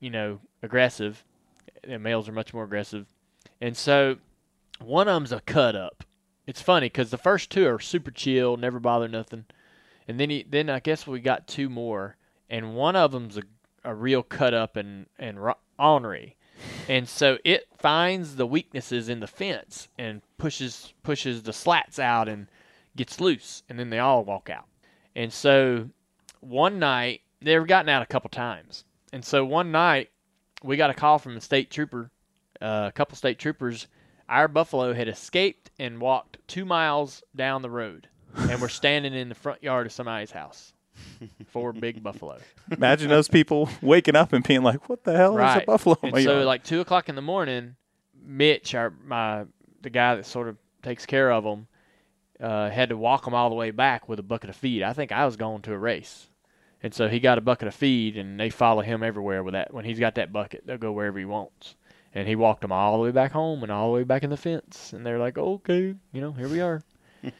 [0.00, 1.22] you know, aggressive.
[1.86, 3.06] The males are much more aggressive.
[3.60, 4.16] And so
[4.80, 6.02] one of them's a cut up.
[6.46, 9.44] It's funny because the first two are super chill, never bother nothing.
[10.08, 12.16] And then he, then I guess we got two more,
[12.48, 13.42] and one of them's a,
[13.84, 15.38] a real cut up and and
[15.78, 16.36] ornery,
[16.88, 22.28] and so it finds the weaknesses in the fence and pushes pushes the slats out
[22.28, 22.48] and
[22.96, 24.66] gets loose, and then they all walk out.
[25.16, 25.88] And so
[26.44, 30.10] one night they've gotten out a couple times, and so one night
[30.62, 32.10] we got a call from a state trooper,
[32.60, 33.86] uh, a couple state troopers.
[34.28, 39.28] Our buffalo had escaped and walked two miles down the road, and we're standing in
[39.28, 40.72] the front yard of somebody's house.
[41.48, 42.38] Four big buffalo.
[42.70, 46.14] Imagine those people waking up and being like, "What the hell is a buffalo?" And
[46.14, 47.76] so, yard?" like two o'clock in the morning,
[48.24, 49.44] Mitch, our my
[49.82, 51.66] the guy that sort of takes care of them,
[52.40, 54.82] uh, had to walk them all the way back with a bucket of feed.
[54.82, 56.28] I think I was going to a race,
[56.84, 59.72] and so he got a bucket of feed, and they follow him everywhere with that.
[59.72, 61.76] When he's got that bucket, they'll go wherever he wants.
[62.12, 64.28] And he walked them all the way back home and all the way back in
[64.28, 66.82] the fence, and they're like, "Okay, you know, here we are."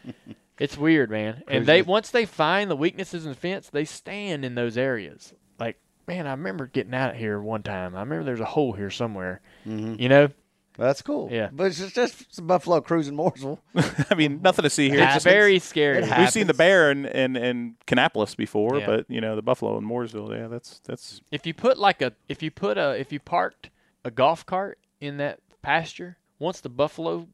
[0.59, 1.43] it's weird, man.
[1.47, 5.35] And they once they find the weaknesses in the fence, they stand in those areas.
[5.61, 5.79] Like,
[6.09, 7.95] man, I remember getting out of here one time.
[7.95, 9.43] I remember there's a hole here somewhere.
[9.67, 10.01] Mm-hmm.
[10.01, 10.29] You know,
[10.77, 11.29] That's cool.
[11.31, 11.51] Yeah.
[11.53, 13.59] But it's just, just some buffalo cruising Mooresville.
[14.11, 15.09] I mean, nothing to see here.
[15.15, 15.99] it's very scary.
[16.03, 18.87] it We've seen the bear in in, in Kannapolis before, Yeah.
[18.87, 20.37] but you know the buffalo in Mooresville.
[20.37, 23.71] Yeah, that's that's if you put like a if you put a if you parked
[24.05, 27.29] a golf cart in that pasture, once the buffalo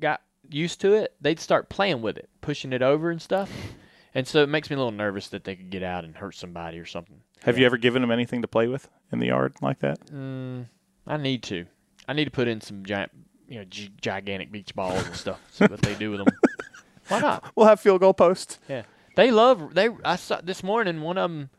[0.00, 3.50] got used to it, they'd start playing with it, pushing it over and stuff.
[4.14, 6.34] And so it makes me a little nervous that they could get out and hurt
[6.34, 7.20] somebody or something.
[7.44, 10.06] Have you ever given them anything to play with in the yard like that?
[10.06, 10.66] Mm,
[11.06, 11.66] I need to.
[12.08, 13.10] I need to put in some giant,
[13.48, 15.40] you know, gi- gigantic beach balls and stuff.
[15.50, 16.28] See what they do with them.
[17.08, 17.52] Why not?
[17.54, 18.58] We'll have field goal posts.
[18.68, 18.82] Yeah,
[19.16, 19.74] they love.
[19.74, 21.00] They I saw this morning.
[21.02, 21.50] One of them,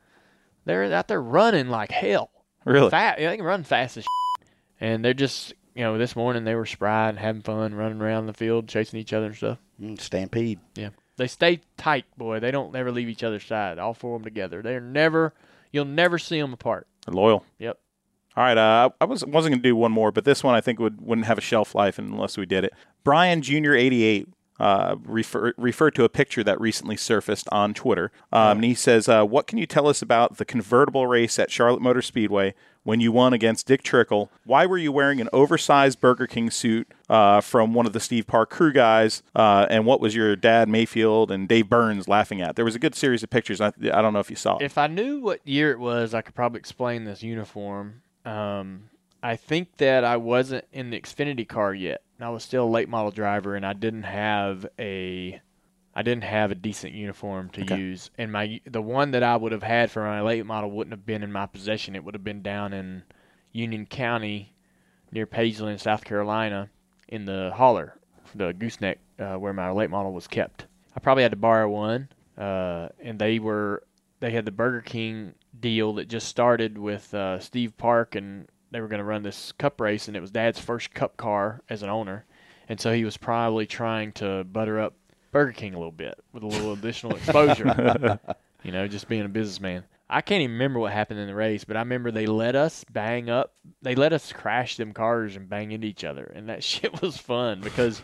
[0.66, 2.30] they're out there running like hell.
[2.66, 2.90] Really?
[2.90, 3.20] Fast.
[3.20, 4.48] Yeah, they can run fast as shit.
[4.80, 8.26] And they're just, you know, this morning they were spry and having fun, running around
[8.28, 9.58] the field, chasing each other and stuff.
[9.82, 10.60] Mm, stampede.
[10.76, 12.40] Yeah, they stay tight, boy.
[12.42, 13.80] They don't ever leave each other's side.
[13.80, 14.62] All four of them together.
[14.62, 15.34] They're never.
[15.72, 16.88] You'll never see them apart.
[17.06, 17.46] They're loyal.
[17.60, 17.78] Yep.
[18.38, 20.62] All right, uh, I was wasn't going to do one more, but this one I
[20.62, 22.74] think would wouldn't have a shelf life unless we did it.
[23.04, 24.28] Brian Junior eighty eight
[24.60, 29.10] uh, refer, referred to a picture that recently surfaced on Twitter, um, and he says,
[29.10, 33.00] uh, "What can you tell us about the convertible race at Charlotte Motor Speedway when
[33.00, 34.30] you won against Dick Trickle?
[34.46, 38.28] Why were you wearing an oversized Burger King suit uh, from one of the Steve
[38.28, 39.24] Park crew guys?
[39.36, 42.56] Uh, and what was your dad Mayfield and Dave Burns laughing at?
[42.56, 43.62] There was a good series of pictures.
[43.62, 44.64] I, I don't know if you saw it.
[44.64, 48.04] If I knew what year it was, I could probably explain this uniform.
[48.28, 48.90] Um,
[49.24, 52.02] I think that I wasn't in the Xfinity car yet.
[52.20, 55.40] I was still a late model driver, and I didn't have a,
[55.96, 57.78] I didn't have a decent uniform to Okay.
[57.78, 58.10] use.
[58.18, 61.06] And my the one that I would have had for my late model wouldn't have
[61.06, 61.96] been in my possession.
[61.96, 63.04] It would have been down in
[63.52, 64.54] Union County,
[65.12, 66.70] near Pageland, South Carolina,
[67.08, 67.98] in the hauler,
[68.36, 70.66] the gooseneck, uh, where my late model was kept.
[70.96, 73.84] I probably had to borrow one, uh, and they were
[74.20, 78.82] they had the Burger King deal that just started with uh, Steve Park, and they
[78.82, 81.84] were going to run this Cup race, and it was Dad's first Cup car as
[81.84, 82.26] an owner,
[82.70, 84.94] and so he was probably trying to butter up
[85.32, 88.20] Burger King a little bit with a little additional exposure.
[88.64, 89.84] you know, just being a businessman.
[90.10, 92.86] I can't even remember what happened in the race, but I remember they let us
[92.86, 93.54] bang up.
[93.82, 97.18] They let us crash them cars and bang into each other, and that shit was
[97.18, 98.02] fun because,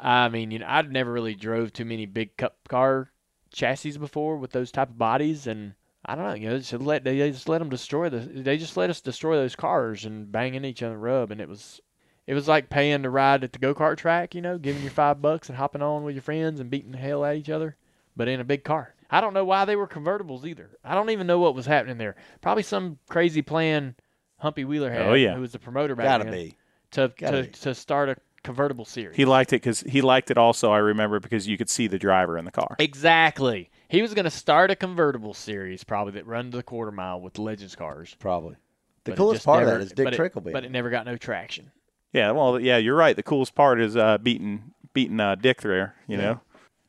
[0.00, 3.10] I mean, you know, I'd never really drove too many big cup car
[3.52, 5.74] chassis before with those type of bodies, and
[6.06, 8.20] I don't know, you know, just let they just let them destroy the.
[8.20, 11.48] They just let us destroy those cars and bang into each other, rub, and it
[11.48, 11.80] was.
[12.26, 14.90] It was like paying to ride at the go kart track, you know, giving your
[14.90, 17.76] five bucks and hopping on with your friends and beating the hell at each other,
[18.16, 18.94] but in a big car.
[19.08, 20.70] I don't know why they were convertibles either.
[20.82, 22.16] I don't even know what was happening there.
[22.40, 23.94] Probably some crazy plan
[24.38, 25.34] Humpy Wheeler oh, had, Oh, yeah.
[25.34, 26.56] who was the promoter back Gotta then, be.
[26.92, 27.58] to Gotta to, be.
[27.58, 29.16] to start a convertible series.
[29.16, 30.72] He liked it because he liked it also.
[30.72, 32.74] I remember because you could see the driver in the car.
[32.78, 33.70] exactly.
[33.88, 37.38] He was going to start a convertible series, probably that run the quarter mile with
[37.38, 38.16] Legends cars.
[38.18, 38.56] Probably.
[39.04, 40.52] The but coolest part never- of that is Dick but it- Trickle being.
[40.52, 41.70] but it never got no traction.
[42.12, 43.14] Yeah, well, yeah, you're right.
[43.14, 45.94] The coolest part is uh, beating beating uh, Dick there.
[46.08, 46.40] You know.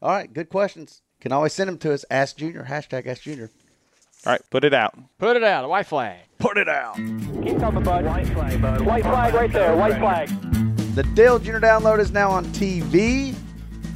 [0.02, 1.02] All right, good questions.
[1.20, 2.06] Can always send them to us.
[2.10, 2.66] Ask Junior.
[2.70, 3.50] Hashtag Ask Junior.
[4.26, 4.98] All right, put it out.
[5.18, 6.20] Put it out, a white flag.
[6.40, 6.96] Put it out.
[6.96, 8.06] Keep coming, bud.
[8.06, 8.82] White flag, bud.
[8.82, 9.76] White flag right there.
[9.76, 10.30] White flag.
[10.96, 13.36] The Dale Junior download is now on TV.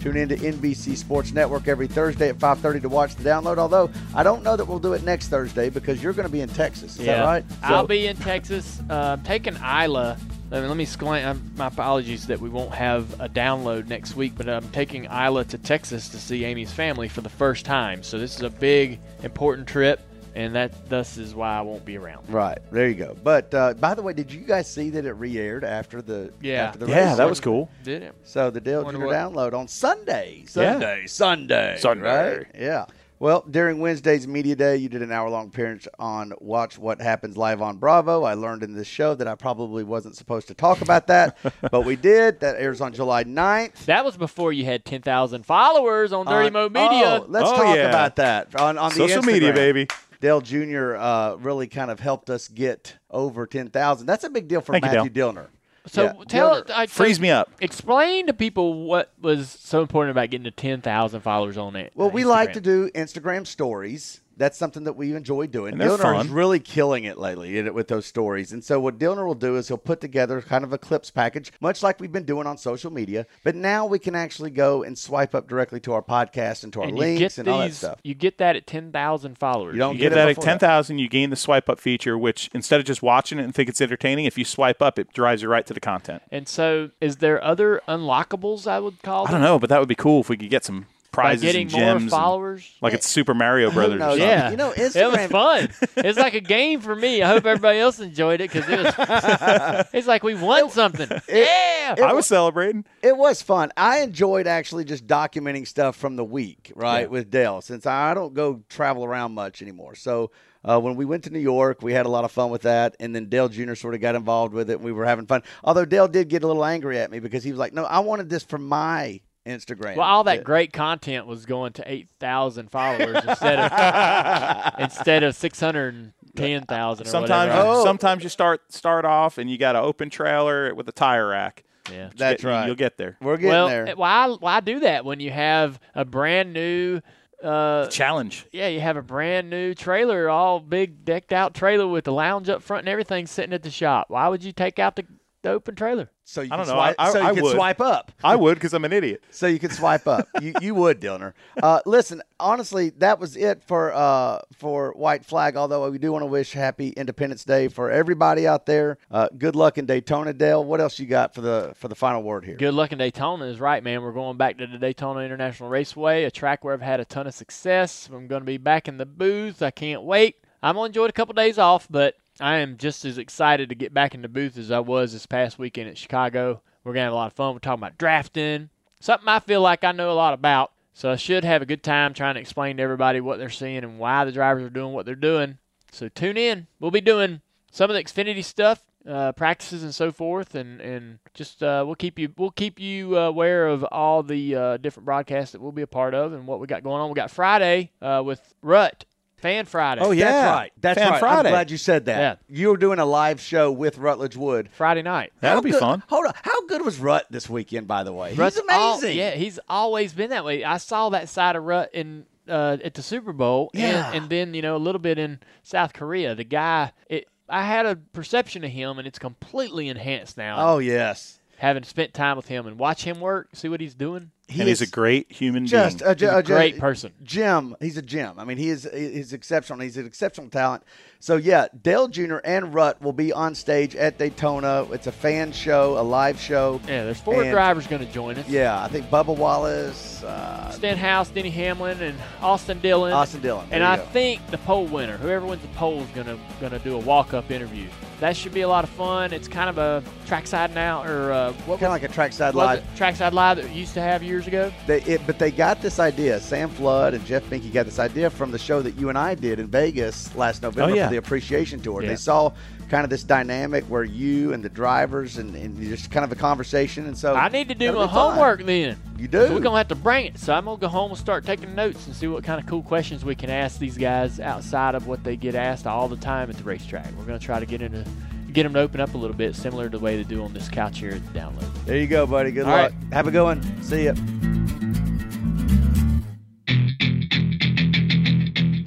[0.01, 3.57] Tune in to NBC Sports Network every Thursday at 5:30 to watch the download.
[3.59, 6.41] Although I don't know that we'll do it next Thursday because you're going to be
[6.41, 6.97] in Texas.
[6.99, 7.45] Is that right?
[7.61, 8.81] I'll be in Texas.
[8.89, 10.17] Uh, taking Isla.
[10.49, 11.25] Let me, let me explain.
[11.25, 15.45] Um, my apologies that we won't have a download next week, but I'm taking Isla
[15.45, 18.03] to Texas to see Amy's family for the first time.
[18.03, 20.01] So this is a big, important trip,
[20.36, 22.29] and that thus is why I won't be around.
[22.29, 23.15] Right there, you go.
[23.23, 26.67] But uh, by the way, did you guys see that it re-aired after the Yeah.
[26.67, 27.17] after the Yeah, race?
[27.17, 27.69] that was cool.
[27.84, 28.15] Did it?
[28.23, 29.05] So the Dale Wonder Jr.
[29.07, 30.39] what- download on Sunday.
[30.43, 30.47] Yeah.
[30.47, 31.03] Sunday.
[31.07, 31.75] Sunday.
[31.79, 32.38] Sunday.
[32.38, 32.47] Right?
[32.57, 32.86] Yeah.
[33.19, 37.61] Well, during Wednesday's media day, you did an hour-long appearance on Watch What Happens Live
[37.61, 38.23] on Bravo.
[38.23, 41.38] I learned in this show that I probably wasn't supposed to talk about that,
[41.71, 42.39] but we did.
[42.39, 43.86] That airs on July 9th.
[43.86, 47.19] That was before you had 10,000 followers on Dirty On- Mo Media.
[47.21, 47.89] Oh, let's Oh, talk yeah.
[47.89, 49.55] about that on, on the Social media, Instagram.
[49.55, 49.88] baby.
[50.22, 50.95] Dale Jr.
[50.95, 54.05] Uh, really kind of helped us get over 10,000.
[54.05, 55.47] That's a big deal for Thank you, Matthew Dillner.
[55.88, 56.69] so Yeah, tell Dillner.
[56.69, 57.51] I, Freeze me up.
[57.59, 61.91] Explain to people what was so important about getting to 10,000 followers on it.
[61.95, 64.22] Well, we like to do Instagram stories.
[64.41, 65.73] That's something that we enjoy doing.
[65.73, 68.51] And they're is really killing it lately in it with those stories.
[68.51, 71.51] And so what Dillner will do is he'll put together kind of a clips package,
[71.61, 73.27] much like we've been doing on social media.
[73.43, 76.81] But now we can actually go and swipe up directly to our podcast and to
[76.81, 77.99] our and links get and all that stuff.
[78.03, 79.75] You get that at 10,000 followers.
[79.75, 82.49] You don't You get get that at 10,000, you gain the swipe up feature, which
[82.53, 85.43] instead of just watching it and think it's entertaining, if you swipe up, it drives
[85.43, 86.23] you right to the content.
[86.31, 88.65] And so, is there other unlockables?
[88.65, 89.27] I would call.
[89.27, 91.64] I don't know, but that would be cool if we could get some By getting
[91.64, 92.01] and more gems.
[92.03, 92.72] and- followers.
[92.82, 94.01] like it's Super Mario Brothers.
[94.01, 95.70] or yeah, You know, it was fun.
[95.97, 97.22] it's like a game for me.
[97.22, 99.86] I hope everybody else enjoyed it because it was.
[99.93, 101.09] it's like we won something.
[101.28, 101.95] yeah.
[102.01, 102.86] I was celebrating.
[103.01, 103.72] It was fun.
[103.76, 107.07] I enjoyed actually just documenting stuff from the week, right, Yeah.
[107.07, 109.95] with Dale, since I don't go travel around much anymore.
[109.95, 110.32] So
[110.64, 112.95] uh, when we went to New York, we had a lot of fun with that.
[113.01, 113.74] And then Dale Jr.
[113.76, 114.76] sort of got involved with it.
[114.76, 115.43] And we were having fun.
[115.64, 117.99] Although Dale did get a little angry at me because he was like, no, I
[117.99, 119.95] wanted this for my Instagram.
[119.95, 120.43] Well, all that Yeah.
[120.43, 126.13] great content was going to eight thousand followers instead of instead of six hundred and
[126.35, 127.07] ten thousand.
[127.07, 127.67] Sometimes, whatever.
[127.69, 127.83] Oh.
[127.83, 131.63] sometimes you start start off and you got an open trailer with a tire rack.
[131.91, 132.09] yeah.
[132.15, 132.65] That's You- right.
[132.67, 133.17] You'll get there.
[133.21, 133.95] We're getting Well, there.
[133.95, 137.01] why why do that when you have a brand new?
[137.43, 138.45] Uh, Challenge.
[138.51, 142.47] yeah, you have a brand new trailer, all big decked out trailer with the lounge
[142.49, 144.05] up front and everything sitting at the shop.
[144.11, 145.07] Why would you take out the,
[145.43, 146.09] the open trailer?
[146.23, 146.73] So you I don't know.
[146.73, 147.55] Swipe, I- I- so you I can would.
[147.55, 148.11] swipe up.
[148.23, 149.23] I would because I'm an idiot.
[149.31, 150.27] So you could swipe up.
[150.41, 151.33] you you would, Dillner.
[151.61, 155.55] Uh, listen, honestly, that was it for uh, for White Flag.
[155.57, 158.97] Although we do want to wish Happy Independence Day for everybody out there.
[159.09, 160.63] Uh, good luck in Daytona, Dale.
[160.63, 162.55] What else you got for the for the final word here?
[162.55, 164.01] Good luck in Daytona is right, man.
[164.01, 167.27] We're going back to the Daytona International Raceway, a track where I've had a ton
[167.27, 168.09] of success.
[168.13, 169.61] I'm going to be back in the booth.
[169.61, 170.35] I can't wait.
[170.63, 173.75] I'm going to enjoy a couple days off, but I am just as excited to
[173.75, 176.61] get back in the booth as I was this past weekend at Chicago.
[176.83, 177.53] We're going to have a lot of fun.
[177.53, 178.69] We're talking about drafting,
[178.99, 180.71] something I feel like I know a lot about.
[180.93, 183.83] So I should have a good time trying to explain to everybody what they're seeing
[183.83, 185.59] and why the drivers are doing what they're doing.
[185.91, 186.67] So tune in.
[186.79, 191.19] We'll be doing some of the Xfinity stuff, uh, practices and so forth, and and
[191.33, 195.05] just uh, we'll keep you we'll keep you uh, aware of all the uh, different
[195.05, 197.09] broadcasts that we'll be a part of and what we got going on.
[197.09, 199.05] We got Friday uh, with Rut
[199.41, 200.01] Fan Friday.
[200.01, 200.25] Oh, yeah.
[200.31, 200.71] That's right.
[200.79, 201.19] That's Fan right.
[201.19, 201.49] Friday.
[201.49, 202.39] I'm glad you said that.
[202.49, 202.55] Yeah.
[202.57, 204.69] You were doing a live show with Rutledge Wood.
[204.73, 205.33] Friday night.
[205.41, 206.03] That'll How be good- fun.
[206.07, 206.33] Hold on.
[206.43, 207.87] How good was Rut this weekend?
[207.87, 209.17] By the way, Rut's he's al- amazing.
[209.17, 210.63] yeah, he's always been that way.
[210.63, 214.07] I saw that side of Rut in uh, at the Super Bowl, Yeah.
[214.07, 216.35] and, and then you know a little bit in South Korea.
[216.35, 220.55] The guy, it, I had a perception of him, and it's completely enhanced now.
[220.73, 221.39] Oh yes.
[221.62, 224.32] Having spent time with him and watch him work, see what he's doing.
[224.47, 226.09] He and he's is a great human just being.
[226.09, 227.14] a, He's a a- great person.
[227.22, 228.39] Jim, he's a Jim.
[228.39, 229.80] I mean, he is he's exceptional.
[229.80, 230.82] He's an exceptional talent.
[231.24, 232.38] So yeah, Dale Jr.
[232.43, 234.88] and Rutt will be on stage at Daytona.
[234.91, 236.82] It's a fan show, a live show.
[236.88, 238.49] Yeah, there's four And- drivers going to join us.
[238.49, 243.13] Yeah, I think Bubba Wallace, uh, Stenhouse, Denny Hamlin, and Austin Dillon.
[243.13, 243.65] Austin Dillon.
[243.72, 244.03] And There you I go.
[244.05, 247.51] think the pole winner, whoever wins the pole, is gonna gonna do a walk up
[247.51, 247.88] interview.
[248.19, 249.34] That should be a lot of fun.
[249.34, 252.78] It's kind of a trackside now, or uh, what kind of like a trackside live.
[252.78, 252.86] it?
[252.95, 254.72] Trackside live that we used to have years ago.
[254.86, 256.39] They, it, but they got this idea.
[256.39, 259.34] Sam Flood and Jeff Behnke got this idea from the show that you and I
[259.34, 261.09] did in Vegas last November Oh, yeah.
[261.12, 262.01] The Appreciation Tour.
[262.01, 262.09] Yeah.
[262.09, 262.51] They saw
[262.89, 266.36] kind of this dynamic where you and the drivers and, and just kind of a
[266.36, 267.05] conversation.
[267.05, 268.07] And so I need to do my be fun.
[268.09, 268.97] homework then.
[269.18, 269.47] You do.
[269.47, 270.38] So we're gonna have to bring it.
[270.39, 272.82] So I'm gonna go home and start taking notes and see what kind of cool
[272.82, 276.49] questions we can ask these guys outside of what they get asked all the time
[276.49, 277.07] at the racetrack.
[277.18, 278.05] We're gonna try to get into
[278.51, 280.53] get them to open up a little bit, similar to the way they do on
[280.53, 281.86] this couch here at the download.
[281.86, 282.51] There you go, buddy.
[282.51, 282.91] Good All luck.
[282.91, 283.14] right.
[283.14, 283.84] Have a good one.
[283.84, 284.14] See ya.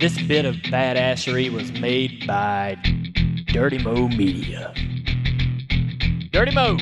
[0.05, 2.77] This bit of badassery was made by
[3.47, 4.75] Dirty Mo Media.
[6.31, 6.77] Dirty Mo.